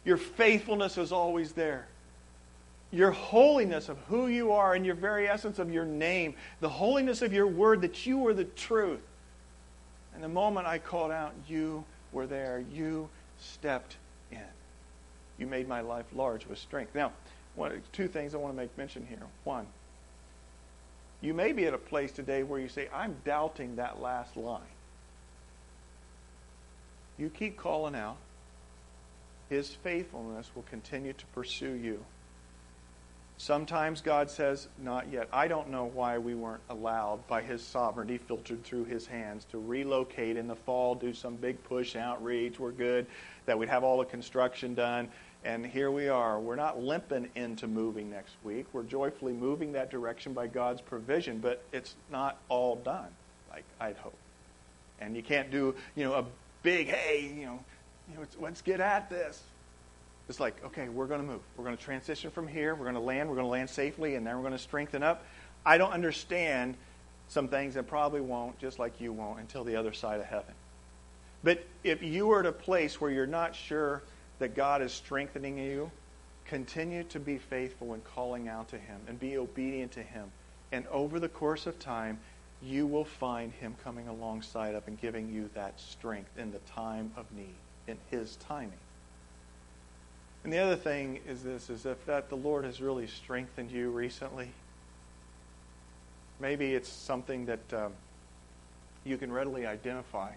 Your 0.06 0.16
faithfulness 0.16 0.98
is 0.98 1.12
always 1.12 1.52
there. 1.52 1.88
Your 2.92 3.12
holiness 3.12 3.90
of 3.90 3.98
who 4.08 4.28
you 4.28 4.54
are 4.54 4.76
and 4.76 4.86
your 4.86 4.96
very 4.96 5.28
essence 5.28 5.60
of 5.60 5.74
your 5.74 5.86
name, 5.86 6.36
the 6.62 6.70
holiness 6.70 7.22
of 7.22 7.34
your 7.34 7.48
word, 7.48 7.82
that 7.82 8.06
you 8.06 8.26
are 8.28 8.34
the 8.34 8.46
truth. 8.46 9.02
And 10.14 10.24
the 10.24 10.30
moment 10.30 10.68
I 10.68 10.78
called 10.78 11.12
out, 11.12 11.34
you 11.50 11.84
were 12.14 12.28
there. 12.28 12.64
You 12.72 13.10
stepped 13.38 13.98
in. 14.32 14.40
You 15.38 15.48
made 15.48 15.68
my 15.68 15.82
life 15.82 16.06
large 16.14 16.46
with 16.46 16.58
strength. 16.58 16.96
Now, 16.96 17.12
one, 17.56 17.82
two 17.92 18.08
things 18.08 18.34
I 18.34 18.38
want 18.38 18.54
to 18.54 18.58
make 18.58 18.78
mention 18.78 19.06
here. 19.08 19.20
One, 19.44 19.66
you 21.22 21.34
may 21.34 21.54
be 21.54 21.66
at 21.66 21.74
a 21.74 21.78
place 21.78 22.12
today 22.12 22.44
where 22.44 22.60
you 22.60 22.70
say, 22.70 22.88
I'm 22.94 23.16
doubting 23.26 23.78
that 23.78 24.02
last 24.02 24.38
line. 24.38 24.62
You 27.18 27.30
keep 27.30 27.58
calling 27.58 27.96
out. 27.96 28.18
His 29.50 29.70
faithfulness 29.70 30.52
will 30.56 30.66
continue 30.70 31.14
to 31.14 31.26
pursue 31.28 31.74
you. 31.74 32.04
Sometimes 33.38 34.00
God 34.00 34.30
says, 34.30 34.70
Not 34.82 35.12
yet. 35.12 35.28
I 35.34 35.48
don't 35.48 35.70
know 35.70 35.86
why 35.94 36.18
we 36.18 36.36
weren't 36.36 36.62
allowed 36.70 37.28
by 37.28 37.42
His 37.42 37.62
sovereignty, 37.62 38.18
filtered 38.18 38.64
through 38.64 38.86
His 38.86 39.06
hands, 39.06 39.46
to 39.52 39.60
relocate 39.60 40.38
in 40.38 40.48
the 40.48 40.56
fall, 40.56 40.96
do 40.96 41.14
some 41.14 41.36
big 41.36 41.62
push 41.66 41.96
outreach. 41.96 42.60
We're 42.60 42.72
good, 42.72 43.08
that 43.46 43.60
we'd 43.60 43.70
have 43.70 43.84
all 43.84 43.98
the 43.98 44.06
construction 44.06 44.74
done. 44.74 45.10
And 45.44 45.66
here 45.66 45.92
we 45.92 46.08
are. 46.08 46.40
We're 46.40 46.56
not 46.56 46.82
limping 46.82 47.30
into 47.36 47.68
moving 47.68 48.10
next 48.10 48.34
week. 48.44 48.66
We're 48.74 48.84
joyfully 48.84 49.34
moving 49.34 49.74
that 49.74 49.92
direction 49.92 50.34
by 50.34 50.48
God's 50.48 50.82
provision, 50.82 51.38
but 51.38 51.62
it's 51.72 51.96
not 52.10 52.38
all 52.50 52.78
done, 52.78 53.10
like 53.52 53.64
I'd 53.80 53.98
hope. 53.98 54.18
And 55.00 55.16
you 55.16 55.22
can't 55.22 55.52
do, 55.52 55.76
you 55.96 56.06
know, 56.06 56.14
a 56.14 56.26
big, 56.64 56.88
hey, 56.88 57.32
you 57.38 57.46
know, 57.46 57.60
you 58.10 58.18
know 58.18 58.26
let's 58.40 58.62
get 58.62 58.80
at 58.80 59.10
this. 59.10 59.44
It's 60.28 60.40
like, 60.40 60.64
okay, 60.66 60.90
we're 60.90 61.06
going 61.06 61.22
to 61.22 61.28
move. 61.28 61.42
We're 61.56 61.66
going 61.66 61.78
to 61.78 61.84
transition 61.84 62.32
from 62.32 62.48
here. 62.48 62.74
We're 62.74 62.86
going 62.86 62.96
to 62.96 63.02
land. 63.02 63.30
We're 63.30 63.36
going 63.36 63.46
to 63.46 63.52
land 63.52 63.70
safely, 63.70 64.16
and 64.16 64.26
then 64.26 64.36
we're 64.36 64.42
going 64.42 64.54
to 64.54 64.60
strengthen 64.60 65.04
up. 65.04 65.24
I 65.66 65.78
don't 65.78 65.92
understand 65.92 66.76
some 67.28 67.48
things 67.48 67.76
and 67.76 67.88
probably 67.88 68.22
won't, 68.22 68.58
just 68.60 68.80
like 68.80 69.00
you 69.00 69.14
won't, 69.14 69.40
until 69.40 69.64
the 69.64 69.76
other 69.76 69.94
side 69.94 70.20
of 70.20 70.26
heaven. 70.26 70.54
But 71.44 71.64
if 71.84 72.02
you 72.02 72.32
are 72.32 72.40
at 72.40 72.46
a 72.46 72.52
place 72.52 73.00
where 73.00 73.12
you're 73.12 73.28
not 73.28 73.56
sure 73.56 74.02
that 74.40 74.56
God 74.56 74.82
is 74.82 74.92
strengthening 74.92 75.58
you, 75.58 75.92
continue 76.46 77.04
to 77.04 77.20
be 77.20 77.38
faithful 77.38 77.94
in 77.94 78.02
calling 78.02 78.48
out 78.48 78.70
to 78.70 78.78
Him 78.78 79.00
and 79.08 79.20
be 79.20 79.38
obedient 79.38 79.92
to 79.94 80.04
Him. 80.04 80.32
And 80.72 80.88
over 80.88 81.20
the 81.20 81.30
course 81.30 81.68
of 81.68 81.78
time, 81.80 82.20
you 82.64 82.88
will 82.88 83.06
find 83.06 83.52
Him 83.54 83.76
coming 83.84 84.08
alongside 84.08 84.76
of 84.76 84.88
and 84.88 85.00
giving 85.00 85.32
you 85.32 85.50
that 85.54 85.80
strength 85.80 86.32
in 86.38 86.52
the 86.52 86.60
time 86.60 87.12
of 87.16 87.26
need, 87.32 87.56
in 87.88 87.98
His 88.10 88.38
timing. 88.38 88.74
And 90.46 90.54
the 90.54 90.60
other 90.60 90.78
thing 90.78 91.20
is 91.28 91.44
this, 91.44 91.70
is 91.70 91.86
if 91.86 92.06
that 92.06 92.30
the 92.30 92.38
Lord 92.38 92.64
has 92.64 92.80
really 92.80 93.08
strengthened 93.08 93.70
you 93.72 93.90
recently, 93.90 94.50
maybe 96.40 96.74
it's 96.74 96.88
something 96.88 97.48
that 97.48 97.74
um, 97.74 97.92
you 99.04 99.18
can 99.18 99.32
readily 99.34 99.66
identify. 99.66 100.32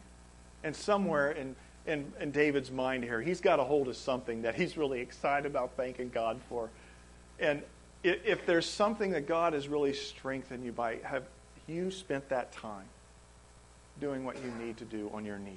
And 0.64 0.74
somewhere 0.74 1.30
in 1.30 1.54
in, 1.88 2.12
in 2.20 2.30
David's 2.30 2.70
mind 2.70 3.02
here. 3.02 3.20
He's 3.20 3.40
got 3.40 3.58
a 3.58 3.64
hold 3.64 3.88
of 3.88 3.96
something 3.96 4.42
that 4.42 4.54
he's 4.54 4.76
really 4.76 5.00
excited 5.00 5.46
about 5.46 5.72
thanking 5.76 6.10
God 6.10 6.38
for. 6.48 6.68
And 7.40 7.62
if, 8.02 8.24
if 8.26 8.46
there's 8.46 8.66
something 8.66 9.12
that 9.12 9.26
God 9.26 9.54
has 9.54 9.68
really 9.68 9.94
strengthened 9.94 10.64
you 10.64 10.70
by, 10.70 10.98
have 11.02 11.24
you 11.66 11.90
spent 11.90 12.28
that 12.28 12.52
time 12.52 12.84
doing 14.00 14.24
what 14.24 14.36
you 14.44 14.50
need 14.64 14.76
to 14.76 14.84
do 14.84 15.10
on 15.14 15.24
your 15.24 15.38
knees 15.38 15.54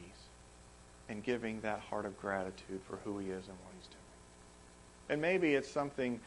and 1.09 1.21
giving 1.21 1.59
that 1.61 1.81
heart 1.81 2.05
of 2.05 2.19
gratitude 2.19 2.79
for 2.89 2.95
who 3.03 3.19
he 3.19 3.27
is 3.27 3.47
and 3.47 3.57
what 3.57 3.73
he's 3.77 3.87
doing? 3.87 4.00
And 5.11 5.21
maybe 5.21 5.53
it's 5.53 5.69
something 5.69 6.19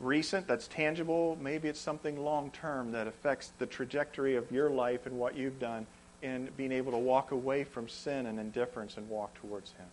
recent 0.00 0.46
that's 0.46 0.68
tangible. 0.68 1.36
Maybe 1.42 1.68
it's 1.68 1.80
something 1.80 2.22
long 2.22 2.50
term 2.52 2.92
that 2.92 3.08
affects 3.08 3.52
the 3.58 3.66
trajectory 3.66 4.36
of 4.36 4.50
your 4.52 4.70
life 4.70 5.06
and 5.06 5.18
what 5.18 5.36
you've 5.36 5.58
done 5.58 5.86
in 6.22 6.48
being 6.56 6.72
able 6.72 6.92
to 6.92 6.98
walk 6.98 7.32
away 7.32 7.64
from 7.64 7.88
sin 7.88 8.26
and 8.26 8.38
indifference 8.38 8.96
and 8.96 9.08
walk 9.08 9.34
towards 9.34 9.72
Him. 9.72 9.86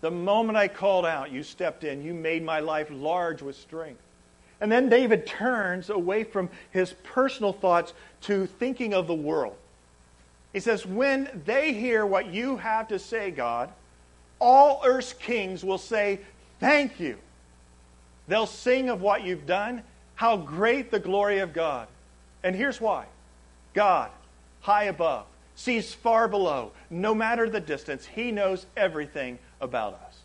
The 0.00 0.10
moment 0.10 0.56
I 0.56 0.68
called 0.68 1.06
out, 1.06 1.30
you 1.30 1.42
stepped 1.42 1.84
in. 1.84 2.02
You 2.02 2.14
made 2.14 2.42
my 2.42 2.60
life 2.60 2.88
large 2.90 3.42
with 3.42 3.56
strength. 3.56 4.00
And 4.60 4.72
then 4.72 4.88
David 4.88 5.26
turns 5.26 5.90
away 5.90 6.24
from 6.24 6.48
his 6.70 6.94
personal 7.02 7.52
thoughts 7.52 7.92
to 8.22 8.46
thinking 8.46 8.94
of 8.94 9.06
the 9.06 9.14
world. 9.14 9.56
He 10.54 10.60
says, 10.60 10.86
When 10.86 11.42
they 11.44 11.74
hear 11.74 12.06
what 12.06 12.32
you 12.32 12.56
have 12.56 12.88
to 12.88 12.98
say, 12.98 13.30
God, 13.30 13.70
all 14.38 14.80
earth's 14.84 15.12
kings 15.12 15.62
will 15.62 15.78
say, 15.78 16.20
Thank 16.60 16.98
you. 17.00 17.18
They'll 18.28 18.46
sing 18.46 18.88
of 18.88 19.02
what 19.02 19.24
you've 19.24 19.46
done, 19.46 19.82
how 20.14 20.36
great 20.36 20.90
the 20.90 20.98
glory 20.98 21.40
of 21.40 21.52
God. 21.52 21.88
And 22.42 22.54
here's 22.54 22.80
why 22.80 23.06
God 23.74 24.10
high 24.64 24.84
above, 24.84 25.26
sees 25.54 25.92
far 25.92 26.26
below. 26.26 26.72
No 26.88 27.14
matter 27.14 27.50
the 27.50 27.60
distance, 27.60 28.06
he 28.06 28.32
knows 28.32 28.64
everything 28.76 29.38
about 29.60 29.92
us. 30.06 30.18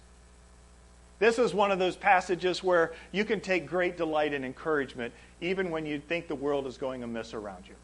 This 1.20 1.38
is 1.38 1.54
one 1.54 1.72
of 1.72 1.80
those 1.80 1.98
passages 1.98 2.64
where 2.64 2.94
you 3.12 3.26
can 3.26 3.42
take 3.42 3.68
great 3.68 3.98
delight 3.98 4.34
and 4.34 4.46
encouragement 4.46 5.14
even 5.42 5.70
when 5.72 5.86
you 5.86 6.00
think 6.00 6.30
the 6.30 6.36
world 6.36 6.68
is 6.68 6.78
going 6.78 7.04
amiss 7.04 7.34
around 7.34 7.66
you. 7.68 7.76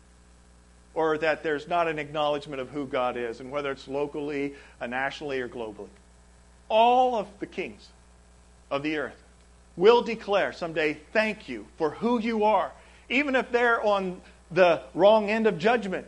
Or 0.94 1.18
that 1.18 1.44
there's 1.44 1.68
not 1.68 1.90
an 1.90 2.00
acknowledgement 2.00 2.62
of 2.62 2.70
who 2.70 2.86
God 2.86 3.18
is, 3.18 3.42
and 3.42 3.52
whether 3.52 3.70
it's 3.72 3.90
locally, 3.90 4.54
uh, 4.80 4.88
nationally, 4.88 5.42
or 5.42 5.50
globally. 5.50 5.90
All 6.70 7.16
of 7.16 7.28
the 7.40 7.46
kings 7.46 7.90
of 8.72 8.82
the 8.82 8.98
earth 8.98 9.22
will 9.78 10.02
declare 10.02 10.54
someday, 10.54 10.98
Thank 11.14 11.50
you 11.50 11.68
for 11.78 11.92
who 11.92 12.20
you 12.20 12.44
are, 12.44 12.72
even 13.10 13.36
if 13.36 13.52
they're 13.52 13.82
on 13.82 14.22
the 14.52 14.82
wrong 14.94 15.30
end 15.30 15.48
of 15.48 15.58
judgment 15.58 16.08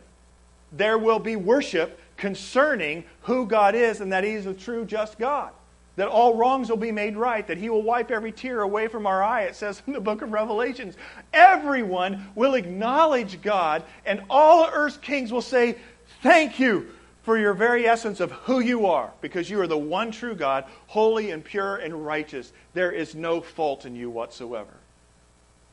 there 0.72 0.98
will 0.98 1.18
be 1.18 1.36
worship 1.36 2.00
concerning 2.16 3.04
who 3.22 3.46
God 3.46 3.74
is 3.74 4.00
and 4.00 4.12
that 4.12 4.24
He 4.24 4.30
is 4.30 4.46
a 4.46 4.54
true, 4.54 4.84
just 4.84 5.18
God. 5.18 5.52
That 5.96 6.08
all 6.08 6.36
wrongs 6.36 6.70
will 6.70 6.76
be 6.76 6.92
made 6.92 7.16
right, 7.16 7.46
that 7.46 7.58
He 7.58 7.70
will 7.70 7.82
wipe 7.82 8.10
every 8.10 8.32
tear 8.32 8.60
away 8.60 8.86
from 8.86 9.06
our 9.06 9.22
eye, 9.22 9.42
it 9.42 9.56
says 9.56 9.82
in 9.86 9.92
the 9.92 10.00
book 10.00 10.22
of 10.22 10.32
Revelations. 10.32 10.96
Everyone 11.32 12.28
will 12.34 12.54
acknowledge 12.54 13.42
God, 13.42 13.82
and 14.04 14.22
all 14.30 14.68
earth's 14.72 14.96
kings 14.96 15.32
will 15.32 15.42
say, 15.42 15.76
Thank 16.22 16.58
you 16.58 16.88
for 17.28 17.36
your 17.36 17.52
very 17.52 17.86
essence 17.86 18.20
of 18.20 18.32
who 18.32 18.58
you 18.58 18.86
are, 18.86 19.12
because 19.20 19.50
you 19.50 19.60
are 19.60 19.66
the 19.66 19.76
one 19.76 20.10
true 20.10 20.34
God, 20.34 20.64
holy 20.86 21.30
and 21.30 21.44
pure 21.44 21.76
and 21.76 22.06
righteous. 22.06 22.54
There 22.72 22.90
is 22.90 23.14
no 23.14 23.42
fault 23.42 23.84
in 23.84 23.94
you 23.94 24.08
whatsoever. 24.08 24.72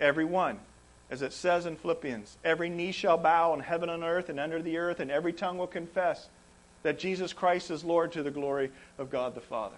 Everyone 0.01 0.59
as 1.09 1.21
it 1.21 1.31
says 1.31 1.65
in 1.65 1.77
Philippians, 1.77 2.35
every 2.43 2.67
knee 2.67 2.91
shall 2.91 3.17
bow 3.17 3.53
in 3.53 3.61
heaven 3.61 3.87
and 3.87 4.03
earth 4.03 4.27
and 4.27 4.37
under 4.37 4.61
the 4.61 4.77
earth, 4.77 4.99
and 4.99 5.09
every 5.09 5.31
tongue 5.31 5.57
will 5.57 5.65
confess 5.65 6.27
that 6.83 6.99
Jesus 6.99 7.31
Christ 7.31 7.71
is 7.71 7.85
Lord 7.85 8.11
to 8.11 8.21
the 8.21 8.31
glory 8.31 8.69
of 8.97 9.09
God 9.09 9.33
the 9.33 9.39
Father. 9.39 9.77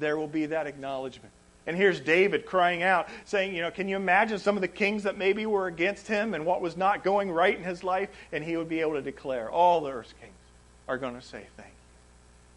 There 0.00 0.16
will 0.16 0.26
be 0.26 0.46
that 0.46 0.66
acknowledgement. 0.66 1.32
And 1.68 1.76
here's 1.76 2.00
David 2.00 2.46
crying 2.46 2.82
out, 2.82 3.06
saying, 3.26 3.54
You 3.54 3.62
know, 3.62 3.70
can 3.70 3.86
you 3.86 3.94
imagine 3.94 4.40
some 4.40 4.56
of 4.56 4.60
the 4.60 4.66
kings 4.66 5.04
that 5.04 5.16
maybe 5.16 5.46
were 5.46 5.68
against 5.68 6.08
him 6.08 6.34
and 6.34 6.44
what 6.44 6.60
was 6.60 6.76
not 6.76 7.04
going 7.04 7.30
right 7.30 7.56
in 7.56 7.62
his 7.62 7.84
life? 7.84 8.08
And 8.32 8.42
he 8.42 8.56
would 8.56 8.68
be 8.68 8.80
able 8.80 8.94
to 8.94 9.02
declare, 9.02 9.48
All 9.48 9.82
the 9.82 9.92
earth's 9.92 10.12
kings 10.20 10.32
are 10.88 10.98
going 10.98 11.14
to 11.14 11.22
say 11.22 11.46
thank 11.56 11.68
you. 11.68 11.74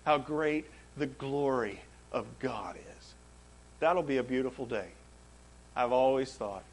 How 0.05 0.17
great 0.17 0.65
the 0.98 1.07
glory 1.07 1.81
of 2.12 2.25
God 2.39 2.75
is. 2.75 3.13
That'll 3.79 4.03
be 4.03 4.17
a 4.17 4.24
beautiful 4.24 4.65
day. 4.65 4.88
I've 5.75 5.91
always 5.91 6.33
thought, 6.33 6.63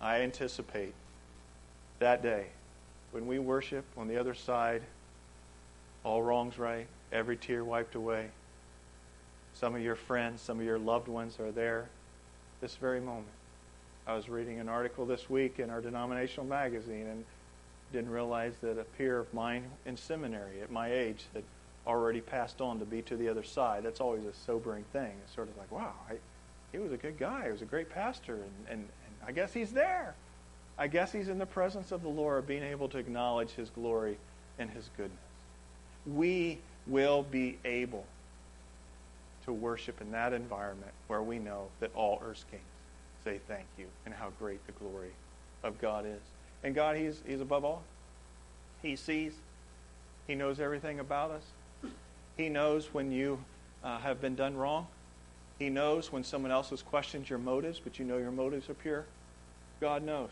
I 0.00 0.20
anticipate 0.20 0.94
that 1.98 2.22
day 2.22 2.46
when 3.10 3.26
we 3.26 3.38
worship 3.38 3.84
on 3.96 4.08
the 4.08 4.18
other 4.18 4.34
side, 4.34 4.82
all 6.04 6.22
wrongs 6.22 6.58
right, 6.58 6.86
every 7.12 7.36
tear 7.36 7.64
wiped 7.64 7.94
away. 7.94 8.28
Some 9.54 9.74
of 9.74 9.82
your 9.82 9.96
friends, 9.96 10.40
some 10.40 10.58
of 10.58 10.64
your 10.64 10.78
loved 10.78 11.08
ones 11.08 11.38
are 11.38 11.52
there 11.52 11.88
this 12.60 12.76
very 12.76 13.00
moment. 13.00 13.26
I 14.06 14.14
was 14.14 14.28
reading 14.28 14.60
an 14.60 14.68
article 14.68 15.04
this 15.04 15.28
week 15.28 15.58
in 15.58 15.68
our 15.68 15.80
denominational 15.80 16.46
magazine 16.46 17.06
and 17.06 17.24
didn't 17.92 18.10
realize 18.10 18.54
that 18.62 18.78
a 18.78 18.84
peer 18.84 19.18
of 19.18 19.32
mine 19.34 19.64
in 19.86 19.96
seminary 19.96 20.60
at 20.62 20.70
my 20.70 20.92
age 20.92 21.24
had 21.34 21.44
already 21.86 22.20
passed 22.20 22.60
on 22.60 22.78
to 22.78 22.84
be 22.84 23.02
to 23.02 23.16
the 23.16 23.28
other 23.28 23.42
side. 23.42 23.82
That's 23.82 24.00
always 24.00 24.24
a 24.24 24.32
sobering 24.46 24.84
thing. 24.92 25.12
It's 25.24 25.34
sort 25.34 25.48
of 25.48 25.56
like, 25.56 25.70
wow, 25.70 25.92
I, 26.08 26.14
he 26.70 26.78
was 26.78 26.92
a 26.92 26.96
good 26.96 27.18
guy. 27.18 27.44
He 27.46 27.52
was 27.52 27.62
a 27.62 27.66
great 27.66 27.90
pastor, 27.90 28.34
and, 28.34 28.52
and, 28.68 28.80
and 28.80 29.14
I 29.26 29.32
guess 29.32 29.52
he's 29.52 29.72
there. 29.72 30.14
I 30.78 30.86
guess 30.86 31.12
he's 31.12 31.28
in 31.28 31.38
the 31.38 31.46
presence 31.46 31.92
of 31.92 32.02
the 32.02 32.08
Lord, 32.08 32.46
being 32.46 32.62
able 32.62 32.88
to 32.88 32.98
acknowledge 32.98 33.50
his 33.50 33.68
glory 33.70 34.16
and 34.58 34.70
his 34.70 34.88
goodness. 34.96 35.18
We 36.06 36.58
will 36.86 37.22
be 37.22 37.58
able 37.64 38.04
to 39.44 39.52
worship 39.52 40.00
in 40.00 40.12
that 40.12 40.32
environment 40.32 40.92
where 41.08 41.22
we 41.22 41.38
know 41.38 41.66
that 41.80 41.90
all 41.94 42.22
earth's 42.24 42.44
kings 42.50 42.62
say 43.24 43.40
thank 43.48 43.66
you 43.78 43.86
and 44.04 44.14
how 44.14 44.30
great 44.38 44.64
the 44.66 44.72
glory 44.72 45.12
of 45.62 45.80
God 45.80 46.06
is. 46.06 46.20
And 46.64 46.74
God, 46.74 46.96
He's, 46.96 47.22
he's 47.26 47.40
above 47.40 47.64
all. 47.64 47.82
He 48.82 48.96
sees, 48.96 49.32
He 50.26 50.34
knows 50.34 50.60
everything 50.60 51.00
about 51.00 51.30
us. 51.30 51.90
He 52.36 52.48
knows 52.48 52.92
when 52.92 53.12
you 53.12 53.42
uh, 53.84 53.98
have 53.98 54.20
been 54.20 54.34
done 54.34 54.56
wrong. 54.56 54.86
He 55.58 55.68
knows 55.68 56.10
when 56.10 56.24
someone 56.24 56.50
else 56.50 56.70
has 56.70 56.82
questioned 56.82 57.28
your 57.28 57.38
motives, 57.38 57.80
but 57.82 57.98
you 57.98 58.04
know 58.04 58.18
your 58.18 58.32
motives 58.32 58.68
are 58.68 58.74
pure. 58.74 59.04
God 59.80 60.02
knows. 60.02 60.30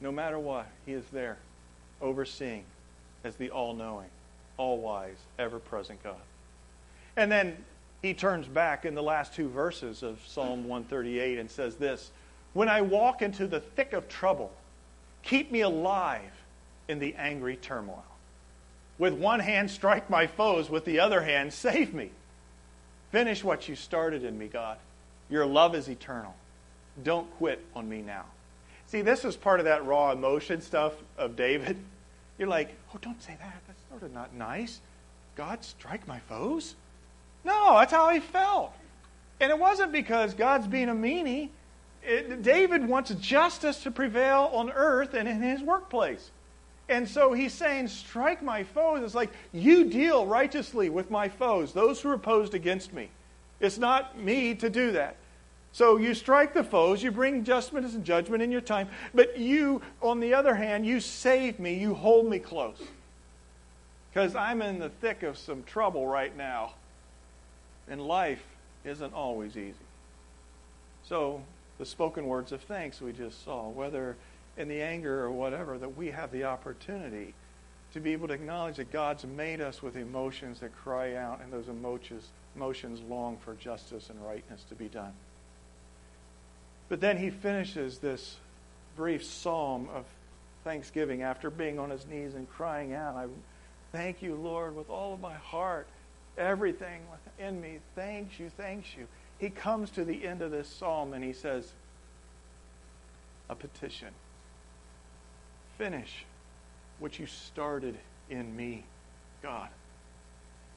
No 0.00 0.12
matter 0.12 0.38
what, 0.38 0.66
He 0.86 0.92
is 0.92 1.04
there, 1.12 1.38
overseeing 2.00 2.64
as 3.24 3.36
the 3.36 3.50
all 3.50 3.74
knowing, 3.74 4.08
all 4.56 4.78
wise, 4.78 5.16
ever 5.38 5.58
present 5.58 6.02
God. 6.02 6.16
And 7.16 7.30
then 7.30 7.56
he 8.04 8.12
turns 8.12 8.46
back 8.46 8.84
in 8.84 8.94
the 8.94 9.02
last 9.02 9.34
two 9.34 9.48
verses 9.48 10.02
of 10.02 10.20
Psalm 10.26 10.68
138 10.68 11.38
and 11.38 11.50
says 11.50 11.76
this 11.76 12.10
When 12.52 12.68
I 12.68 12.82
walk 12.82 13.22
into 13.22 13.46
the 13.46 13.60
thick 13.60 13.94
of 13.94 14.08
trouble, 14.08 14.52
keep 15.24 15.50
me 15.50 15.62
alive 15.62 16.30
in 16.88 16.98
the 16.98 17.14
angry 17.16 17.56
turmoil. 17.56 18.04
With 18.98 19.14
one 19.14 19.40
hand, 19.40 19.70
strike 19.70 20.08
my 20.08 20.26
foes, 20.26 20.70
with 20.70 20.84
the 20.84 21.00
other 21.00 21.22
hand, 21.22 21.52
save 21.52 21.92
me. 21.92 22.10
Finish 23.10 23.42
what 23.42 23.68
you 23.68 23.74
started 23.74 24.24
in 24.24 24.38
me, 24.38 24.46
God. 24.46 24.78
Your 25.28 25.46
love 25.46 25.74
is 25.74 25.88
eternal. 25.88 26.34
Don't 27.02 27.30
quit 27.38 27.64
on 27.74 27.88
me 27.88 28.02
now. 28.02 28.24
See, 28.86 29.02
this 29.02 29.24
is 29.24 29.36
part 29.36 29.60
of 29.60 29.64
that 29.64 29.84
raw 29.84 30.12
emotion 30.12 30.60
stuff 30.60 30.92
of 31.18 31.34
David. 31.36 31.76
You're 32.38 32.48
like, 32.48 32.74
oh, 32.94 32.98
don't 33.00 33.20
say 33.22 33.36
that. 33.40 33.62
That's 33.66 33.80
sort 33.88 34.02
of 34.02 34.12
not 34.12 34.34
nice. 34.34 34.80
God, 35.36 35.64
strike 35.64 36.06
my 36.06 36.20
foes? 36.20 36.74
No, 37.44 37.78
that's 37.78 37.92
how 37.92 38.10
he 38.10 38.20
felt. 38.20 38.72
And 39.40 39.50
it 39.50 39.58
wasn't 39.58 39.92
because 39.92 40.34
God's 40.34 40.66
being 40.66 40.88
a 40.88 40.94
meanie. 40.94 41.48
It, 42.04 42.42
David 42.42 42.86
wants 42.86 43.14
justice 43.14 43.82
to 43.84 43.90
prevail 43.90 44.50
on 44.52 44.70
earth 44.70 45.14
and 45.14 45.28
in 45.28 45.42
his 45.42 45.62
workplace. 45.62 46.30
And 46.88 47.08
so 47.08 47.32
he's 47.32 47.52
saying, 47.52 47.88
Strike 47.88 48.42
my 48.42 48.62
foes. 48.62 49.02
It's 49.02 49.14
like, 49.14 49.32
you 49.52 49.84
deal 49.84 50.26
righteously 50.26 50.90
with 50.90 51.10
my 51.10 51.28
foes, 51.28 51.72
those 51.72 52.00
who 52.00 52.10
are 52.10 52.14
opposed 52.14 52.54
against 52.54 52.92
me. 52.92 53.08
It's 53.60 53.78
not 53.78 54.18
me 54.18 54.54
to 54.56 54.68
do 54.68 54.92
that. 54.92 55.16
So 55.72 55.96
you 55.96 56.14
strike 56.14 56.54
the 56.54 56.62
foes, 56.62 57.02
you 57.02 57.10
bring 57.10 57.42
justice 57.42 57.94
and 57.94 58.04
judgment 58.04 58.42
in 58.42 58.52
your 58.52 58.60
time, 58.60 58.88
but 59.12 59.36
you, 59.36 59.82
on 60.00 60.20
the 60.20 60.32
other 60.32 60.54
hand, 60.54 60.86
you 60.86 61.00
save 61.00 61.58
me, 61.58 61.74
you 61.74 61.94
hold 61.94 62.30
me 62.30 62.38
close. 62.38 62.80
Because 64.12 64.36
I'm 64.36 64.62
in 64.62 64.78
the 64.78 64.90
thick 64.90 65.24
of 65.24 65.36
some 65.36 65.64
trouble 65.64 66.06
right 66.06 66.36
now. 66.36 66.74
And 67.88 68.00
life 68.00 68.42
isn't 68.84 69.12
always 69.12 69.56
easy. 69.56 69.74
So, 71.08 71.42
the 71.78 71.86
spoken 71.86 72.26
words 72.26 72.52
of 72.52 72.62
thanks 72.62 73.00
we 73.00 73.12
just 73.12 73.44
saw, 73.44 73.68
whether 73.68 74.16
in 74.56 74.68
the 74.68 74.80
anger 74.80 75.24
or 75.24 75.30
whatever, 75.30 75.78
that 75.78 75.96
we 75.96 76.10
have 76.10 76.30
the 76.30 76.44
opportunity 76.44 77.34
to 77.92 78.00
be 78.00 78.12
able 78.12 78.28
to 78.28 78.34
acknowledge 78.34 78.76
that 78.76 78.92
God's 78.92 79.24
made 79.24 79.60
us 79.60 79.82
with 79.82 79.96
emotions 79.96 80.60
that 80.60 80.74
cry 80.76 81.14
out, 81.14 81.40
and 81.42 81.52
those 81.52 81.68
emotions, 81.68 82.28
emotions 82.56 83.00
long 83.08 83.36
for 83.38 83.54
justice 83.54 84.10
and 84.10 84.24
rightness 84.24 84.64
to 84.68 84.74
be 84.74 84.88
done. 84.88 85.12
But 86.88 87.00
then 87.00 87.16
he 87.16 87.30
finishes 87.30 87.98
this 87.98 88.36
brief 88.96 89.24
psalm 89.24 89.88
of 89.94 90.04
thanksgiving 90.64 91.22
after 91.22 91.50
being 91.50 91.78
on 91.78 91.90
his 91.90 92.06
knees 92.06 92.34
and 92.34 92.48
crying 92.50 92.94
out, 92.94 93.16
I 93.16 93.26
thank 93.92 94.22
you, 94.22 94.34
Lord, 94.34 94.74
with 94.76 94.90
all 94.90 95.14
of 95.14 95.20
my 95.20 95.34
heart. 95.34 95.86
Everything 96.36 97.02
within 97.10 97.60
me 97.60 97.78
thanks 97.94 98.38
you, 98.38 98.50
thanks 98.56 98.88
you. 98.96 99.06
He 99.38 99.50
comes 99.50 99.90
to 99.90 100.04
the 100.04 100.26
end 100.26 100.42
of 100.42 100.50
this 100.50 100.68
psalm 100.68 101.12
and 101.12 101.22
he 101.22 101.32
says, 101.32 101.72
A 103.48 103.54
petition. 103.54 104.08
Finish 105.78 106.24
what 106.98 107.18
you 107.18 107.26
started 107.26 107.96
in 108.30 108.54
me, 108.56 108.84
God. 109.42 109.68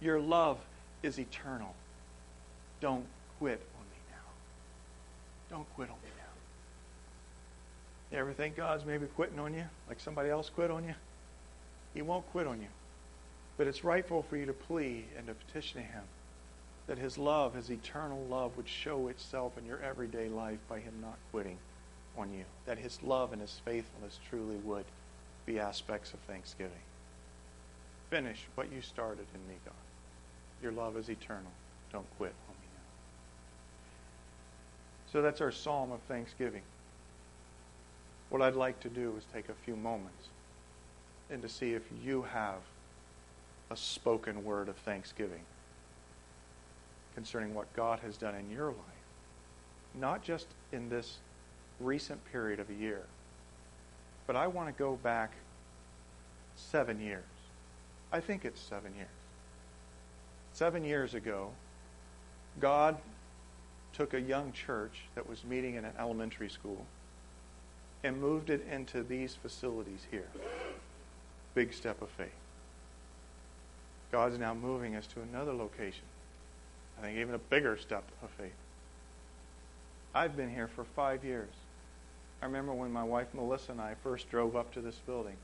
Your 0.02 0.20
love 0.20 0.58
is 1.04 1.20
eternal. 1.20 1.74
Don't 2.82 3.06
quit 3.40 3.62
on 3.80 3.86
me 3.86 4.00
now. 4.12 5.56
Don't 5.56 5.76
quit 5.76 5.90
on 5.90 5.96
me 5.96 6.12
now. 6.18 6.24
You 8.12 8.22
ever 8.22 8.34
think 8.34 8.56
God's 8.56 8.86
maybe 8.86 9.06
quitting 9.08 9.40
on 9.40 9.54
you 9.54 9.66
like 9.88 10.00
somebody 10.00 10.30
else 10.30 10.50
quit 10.50 10.72
on 10.72 10.84
you? 10.84 10.96
He 11.94 12.02
won't 12.02 12.30
quit 12.32 12.48
on 12.48 12.62
you. 12.62 12.68
But 13.58 13.68
it's 13.68 13.84
rightful 13.84 14.22
for 14.22 14.38
you 14.38 14.46
to 14.46 14.54
plead 14.54 15.06
and 15.18 15.28
to 15.28 15.34
petition 15.34 15.82
Him 15.82 16.04
that 16.86 16.98
His 16.98 17.18
love, 17.18 17.54
His 17.54 17.70
eternal 17.70 18.24
love, 18.30 18.56
would 18.56 18.68
show 18.68 19.08
itself 19.08 19.58
in 19.58 19.66
your 19.66 19.82
everyday 19.82 20.30
life 20.30 20.60
by 20.70 20.80
Him 20.80 20.94
not 21.02 21.18
quitting 21.32 21.58
on 22.18 22.32
you. 22.34 22.46
That 22.66 22.78
His 22.78 23.02
love 23.04 23.34
and 23.34 23.42
His 23.42 23.60
faithfulness 23.66 24.20
truly 24.30 24.58
would 24.58 24.86
be 25.46 25.60
aspects 25.60 26.14
of 26.14 26.20
thanksgiving. 26.22 26.72
Finish 28.10 28.48
what 28.56 28.72
you 28.72 28.82
started 28.82 29.26
in 29.34 29.48
me, 29.50 29.56
God. 29.66 29.74
Your 30.62 30.72
love 30.72 30.96
is 30.98 31.10
eternal. 31.10 31.52
Don't 31.92 32.06
quit 32.18 32.34
on 32.48 32.56
me 32.56 32.68
now. 32.74 32.82
So 35.12 35.22
that's 35.22 35.42
our 35.42 35.52
psalm 35.52 35.92
of 35.92 36.00
thanksgiving. 36.08 36.64
What 38.30 38.42
I'd 38.42 38.56
like 38.56 38.80
to 38.82 38.90
do 38.90 39.14
is 39.18 39.24
take 39.34 39.50
a 39.50 39.54
few 39.66 39.76
moments 39.76 40.30
and 41.30 41.42
to 41.42 41.50
see 41.50 41.74
if 41.74 41.84
you 42.04 42.24
have 42.24 42.60
a 43.70 43.78
spoken 43.78 44.44
word 44.44 44.70
of 44.70 44.76
thanksgiving 44.78 45.42
concerning 47.16 47.54
what 47.54 47.72
God 47.74 48.00
has 48.00 48.18
done 48.18 48.36
in 48.36 48.50
your 48.52 48.68
life, 48.68 48.78
not 49.96 50.24
just 50.24 50.48
in 50.72 50.90
this 50.90 51.18
recent 51.80 52.24
period 52.32 52.60
of 52.60 52.70
a 52.70 52.74
year, 52.74 53.04
but 54.26 54.36
I 54.36 54.48
want 54.48 54.68
to 54.68 54.74
go 54.78 54.96
back 54.96 55.32
seven 56.56 57.00
years. 57.02 57.24
I 58.12 58.20
think 58.20 58.46
it's 58.46 58.62
seven 58.62 58.94
years. 58.96 59.08
Seven 60.54 60.84
years 60.84 61.14
ago, 61.14 61.52
God 62.60 62.98
took 63.94 64.14
a 64.14 64.22
young 64.22 64.52
church 64.52 65.02
that 65.16 65.28
was 65.28 65.44
meeting 65.44 65.76
in 65.76 65.86
an 65.86 65.94
elementary 66.00 66.50
school 66.50 66.86
and 68.04 68.20
moved 68.22 68.50
it 68.50 68.66
into 68.72 69.04
these 69.04 69.36
facilities 69.36 70.06
here. 70.12 70.30
Big 71.56 71.74
step 71.74 72.02
of 72.02 72.10
faith. 72.10 72.30
God's 74.12 74.38
now 74.38 74.54
moving 74.54 74.96
us 74.96 75.06
to 75.08 75.22
another 75.22 75.54
location. 75.54 76.06
I 76.98 77.04
think 77.04 77.18
even 77.20 77.36
a 77.36 77.40
bigger 77.40 77.78
step 77.78 78.04
of 78.24 78.30
faith. 78.32 78.54
I've 80.16 80.36
been 80.36 80.50
here 80.50 80.68
for 80.68 80.84
five 80.84 81.24
years. 81.24 81.50
I 82.42 82.46
remember 82.46 82.74
when 82.74 82.92
my 82.92 83.04
wife 83.04 83.28
Melissa 83.34 83.72
and 83.72 83.82
I 83.82 83.96
first 84.04 84.30
drove 84.30 84.56
up 84.56 84.74
to 84.74 84.82
this 84.82 84.96
building. 85.06 85.36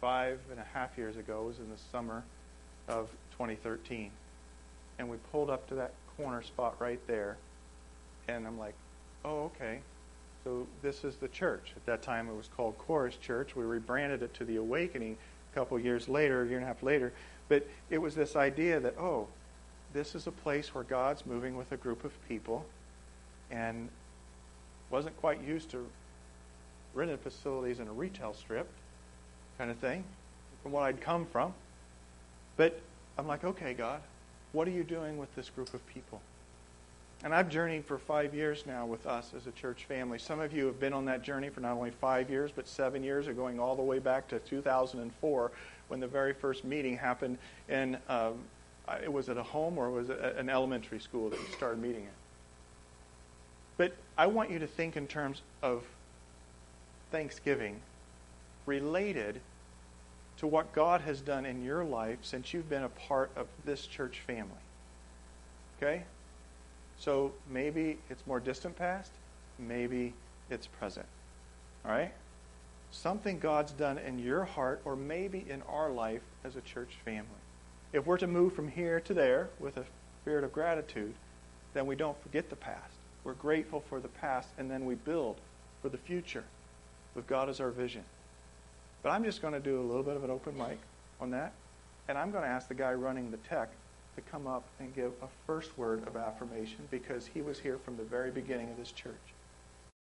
Five 0.00 0.40
and 0.50 0.60
a 0.60 0.66
half 0.74 0.96
years 0.98 1.16
ago, 1.16 1.42
it 1.42 1.46
was 1.46 1.58
in 1.58 1.70
the 1.70 1.80
summer 1.90 2.22
of 2.88 3.08
2013. 3.32 4.10
And 4.98 5.08
we 5.08 5.16
pulled 5.32 5.50
up 5.50 5.68
to 5.68 5.74
that 5.76 5.92
corner 6.16 6.42
spot 6.42 6.76
right 6.78 7.00
there. 7.06 7.36
And 8.28 8.46
I'm 8.46 8.58
like, 8.58 8.74
oh, 9.24 9.44
okay. 9.44 9.80
So 10.44 10.66
this 10.82 11.02
is 11.04 11.16
the 11.16 11.28
church. 11.28 11.72
At 11.74 11.86
that 11.86 12.02
time, 12.02 12.28
it 12.28 12.36
was 12.36 12.48
called 12.56 12.78
Chorus 12.78 13.16
Church. 13.16 13.56
We 13.56 13.64
rebranded 13.64 14.22
it 14.22 14.32
to 14.34 14.44
the 14.44 14.56
Awakening 14.56 15.16
a 15.52 15.54
couple 15.54 15.78
years 15.78 16.08
later, 16.08 16.42
a 16.42 16.46
year 16.46 16.58
and 16.58 16.64
a 16.64 16.68
half 16.68 16.82
later. 16.82 17.12
But 17.48 17.66
it 17.90 17.98
was 17.98 18.14
this 18.14 18.36
idea 18.36 18.80
that, 18.80 18.98
oh, 18.98 19.28
this 19.92 20.14
is 20.14 20.26
a 20.26 20.32
place 20.32 20.74
where 20.74 20.84
God's 20.84 21.24
moving 21.26 21.56
with 21.56 21.72
a 21.72 21.76
group 21.76 22.04
of 22.04 22.12
people 22.28 22.66
and 23.50 23.88
wasn't 24.90 25.16
quite 25.18 25.42
used 25.42 25.70
to 25.70 25.86
rented 26.94 27.20
facilities 27.20 27.78
in 27.78 27.88
a 27.88 27.92
retail 27.92 28.34
strip 28.34 28.68
kind 29.58 29.70
of 29.70 29.76
thing 29.78 30.02
from 30.62 30.72
what 30.72 30.82
I'd 30.82 31.00
come 31.00 31.26
from. 31.26 31.52
But 32.56 32.80
I'm 33.18 33.26
like, 33.26 33.44
okay, 33.44 33.74
God, 33.74 34.00
what 34.52 34.66
are 34.66 34.72
you 34.72 34.84
doing 34.84 35.18
with 35.18 35.34
this 35.34 35.50
group 35.50 35.72
of 35.74 35.86
people? 35.86 36.20
And 37.24 37.34
I've 37.34 37.48
journeyed 37.48 37.84
for 37.84 37.98
five 37.98 38.34
years 38.34 38.64
now 38.66 38.84
with 38.84 39.06
us 39.06 39.32
as 39.34 39.46
a 39.46 39.50
church 39.52 39.84
family. 39.86 40.18
Some 40.18 40.40
of 40.40 40.52
you 40.52 40.66
have 40.66 40.78
been 40.78 40.92
on 40.92 41.06
that 41.06 41.22
journey 41.22 41.48
for 41.48 41.60
not 41.60 41.72
only 41.72 41.90
five 41.90 42.28
years, 42.28 42.50
but 42.54 42.68
seven 42.68 43.02
years, 43.02 43.26
or 43.26 43.32
going 43.32 43.58
all 43.58 43.74
the 43.74 43.82
way 43.82 43.98
back 43.98 44.28
to 44.28 44.38
2004 44.40 45.50
when 45.88 46.00
the 46.00 46.06
very 46.06 46.32
first 46.32 46.64
meeting 46.64 46.96
happened 46.96 47.38
in, 47.68 47.96
um, 48.08 48.34
it 49.02 49.12
was 49.12 49.28
at 49.28 49.36
a 49.36 49.42
home 49.42 49.78
or 49.78 49.90
was 49.90 50.10
it 50.10 50.20
an 50.36 50.48
elementary 50.48 51.00
school 51.00 51.30
that 51.30 51.38
you 51.38 51.46
started 51.56 51.80
meeting 51.80 52.02
in? 52.02 52.08
But 53.76 53.94
I 54.16 54.26
want 54.26 54.50
you 54.50 54.58
to 54.58 54.66
think 54.66 54.96
in 54.96 55.06
terms 55.06 55.42
of 55.62 55.84
Thanksgiving 57.10 57.80
related 58.64 59.40
to 60.38 60.46
what 60.46 60.72
God 60.72 61.00
has 61.02 61.20
done 61.20 61.46
in 61.46 61.64
your 61.64 61.84
life 61.84 62.18
since 62.22 62.52
you've 62.52 62.68
been 62.68 62.84
a 62.84 62.88
part 62.88 63.30
of 63.36 63.46
this 63.64 63.86
church 63.86 64.20
family. 64.26 64.50
Okay? 65.78 66.02
So 66.98 67.32
maybe 67.50 67.98
it's 68.10 68.26
more 68.26 68.40
distant 68.40 68.76
past, 68.76 69.12
maybe 69.58 70.14
it's 70.50 70.66
present. 70.66 71.06
All 71.84 71.90
right? 71.90 72.12
Something 73.02 73.38
God's 73.38 73.72
done 73.72 73.98
in 73.98 74.18
your 74.18 74.44
heart 74.44 74.80
or 74.86 74.96
maybe 74.96 75.44
in 75.50 75.60
our 75.68 75.90
life 75.90 76.22
as 76.44 76.56
a 76.56 76.62
church 76.62 76.96
family. 77.04 77.28
If 77.92 78.06
we're 78.06 78.16
to 78.16 78.26
move 78.26 78.54
from 78.54 78.68
here 78.68 79.00
to 79.00 79.12
there 79.12 79.50
with 79.60 79.76
a 79.76 79.84
spirit 80.22 80.44
of 80.44 80.52
gratitude, 80.52 81.14
then 81.74 81.86
we 81.86 81.94
don't 81.94 82.20
forget 82.22 82.48
the 82.48 82.56
past. 82.56 82.96
We're 83.22 83.34
grateful 83.34 83.84
for 83.90 84.00
the 84.00 84.08
past, 84.08 84.48
and 84.56 84.70
then 84.70 84.86
we 84.86 84.94
build 84.94 85.36
for 85.82 85.90
the 85.90 85.98
future 85.98 86.44
with 87.14 87.26
God 87.26 87.50
as 87.50 87.60
our 87.60 87.70
vision. 87.70 88.02
But 89.02 89.10
I'm 89.10 89.24
just 89.24 89.42
going 89.42 89.54
to 89.54 89.60
do 89.60 89.78
a 89.78 89.84
little 89.86 90.02
bit 90.02 90.16
of 90.16 90.24
an 90.24 90.30
open 90.30 90.56
mic 90.56 90.78
on 91.20 91.30
that, 91.32 91.52
and 92.08 92.16
I'm 92.16 92.30
going 92.30 92.44
to 92.44 92.50
ask 92.50 92.66
the 92.66 92.74
guy 92.74 92.94
running 92.94 93.30
the 93.30 93.36
tech 93.36 93.68
to 94.14 94.22
come 94.22 94.46
up 94.46 94.64
and 94.80 94.94
give 94.96 95.12
a 95.22 95.28
first 95.46 95.76
word 95.76 96.06
of 96.08 96.16
affirmation 96.16 96.88
because 96.90 97.26
he 97.26 97.42
was 97.42 97.58
here 97.58 97.76
from 97.76 97.98
the 97.98 98.04
very 98.04 98.30
beginning 98.30 98.70
of 98.70 98.78
this 98.78 98.90
church. 98.90 99.35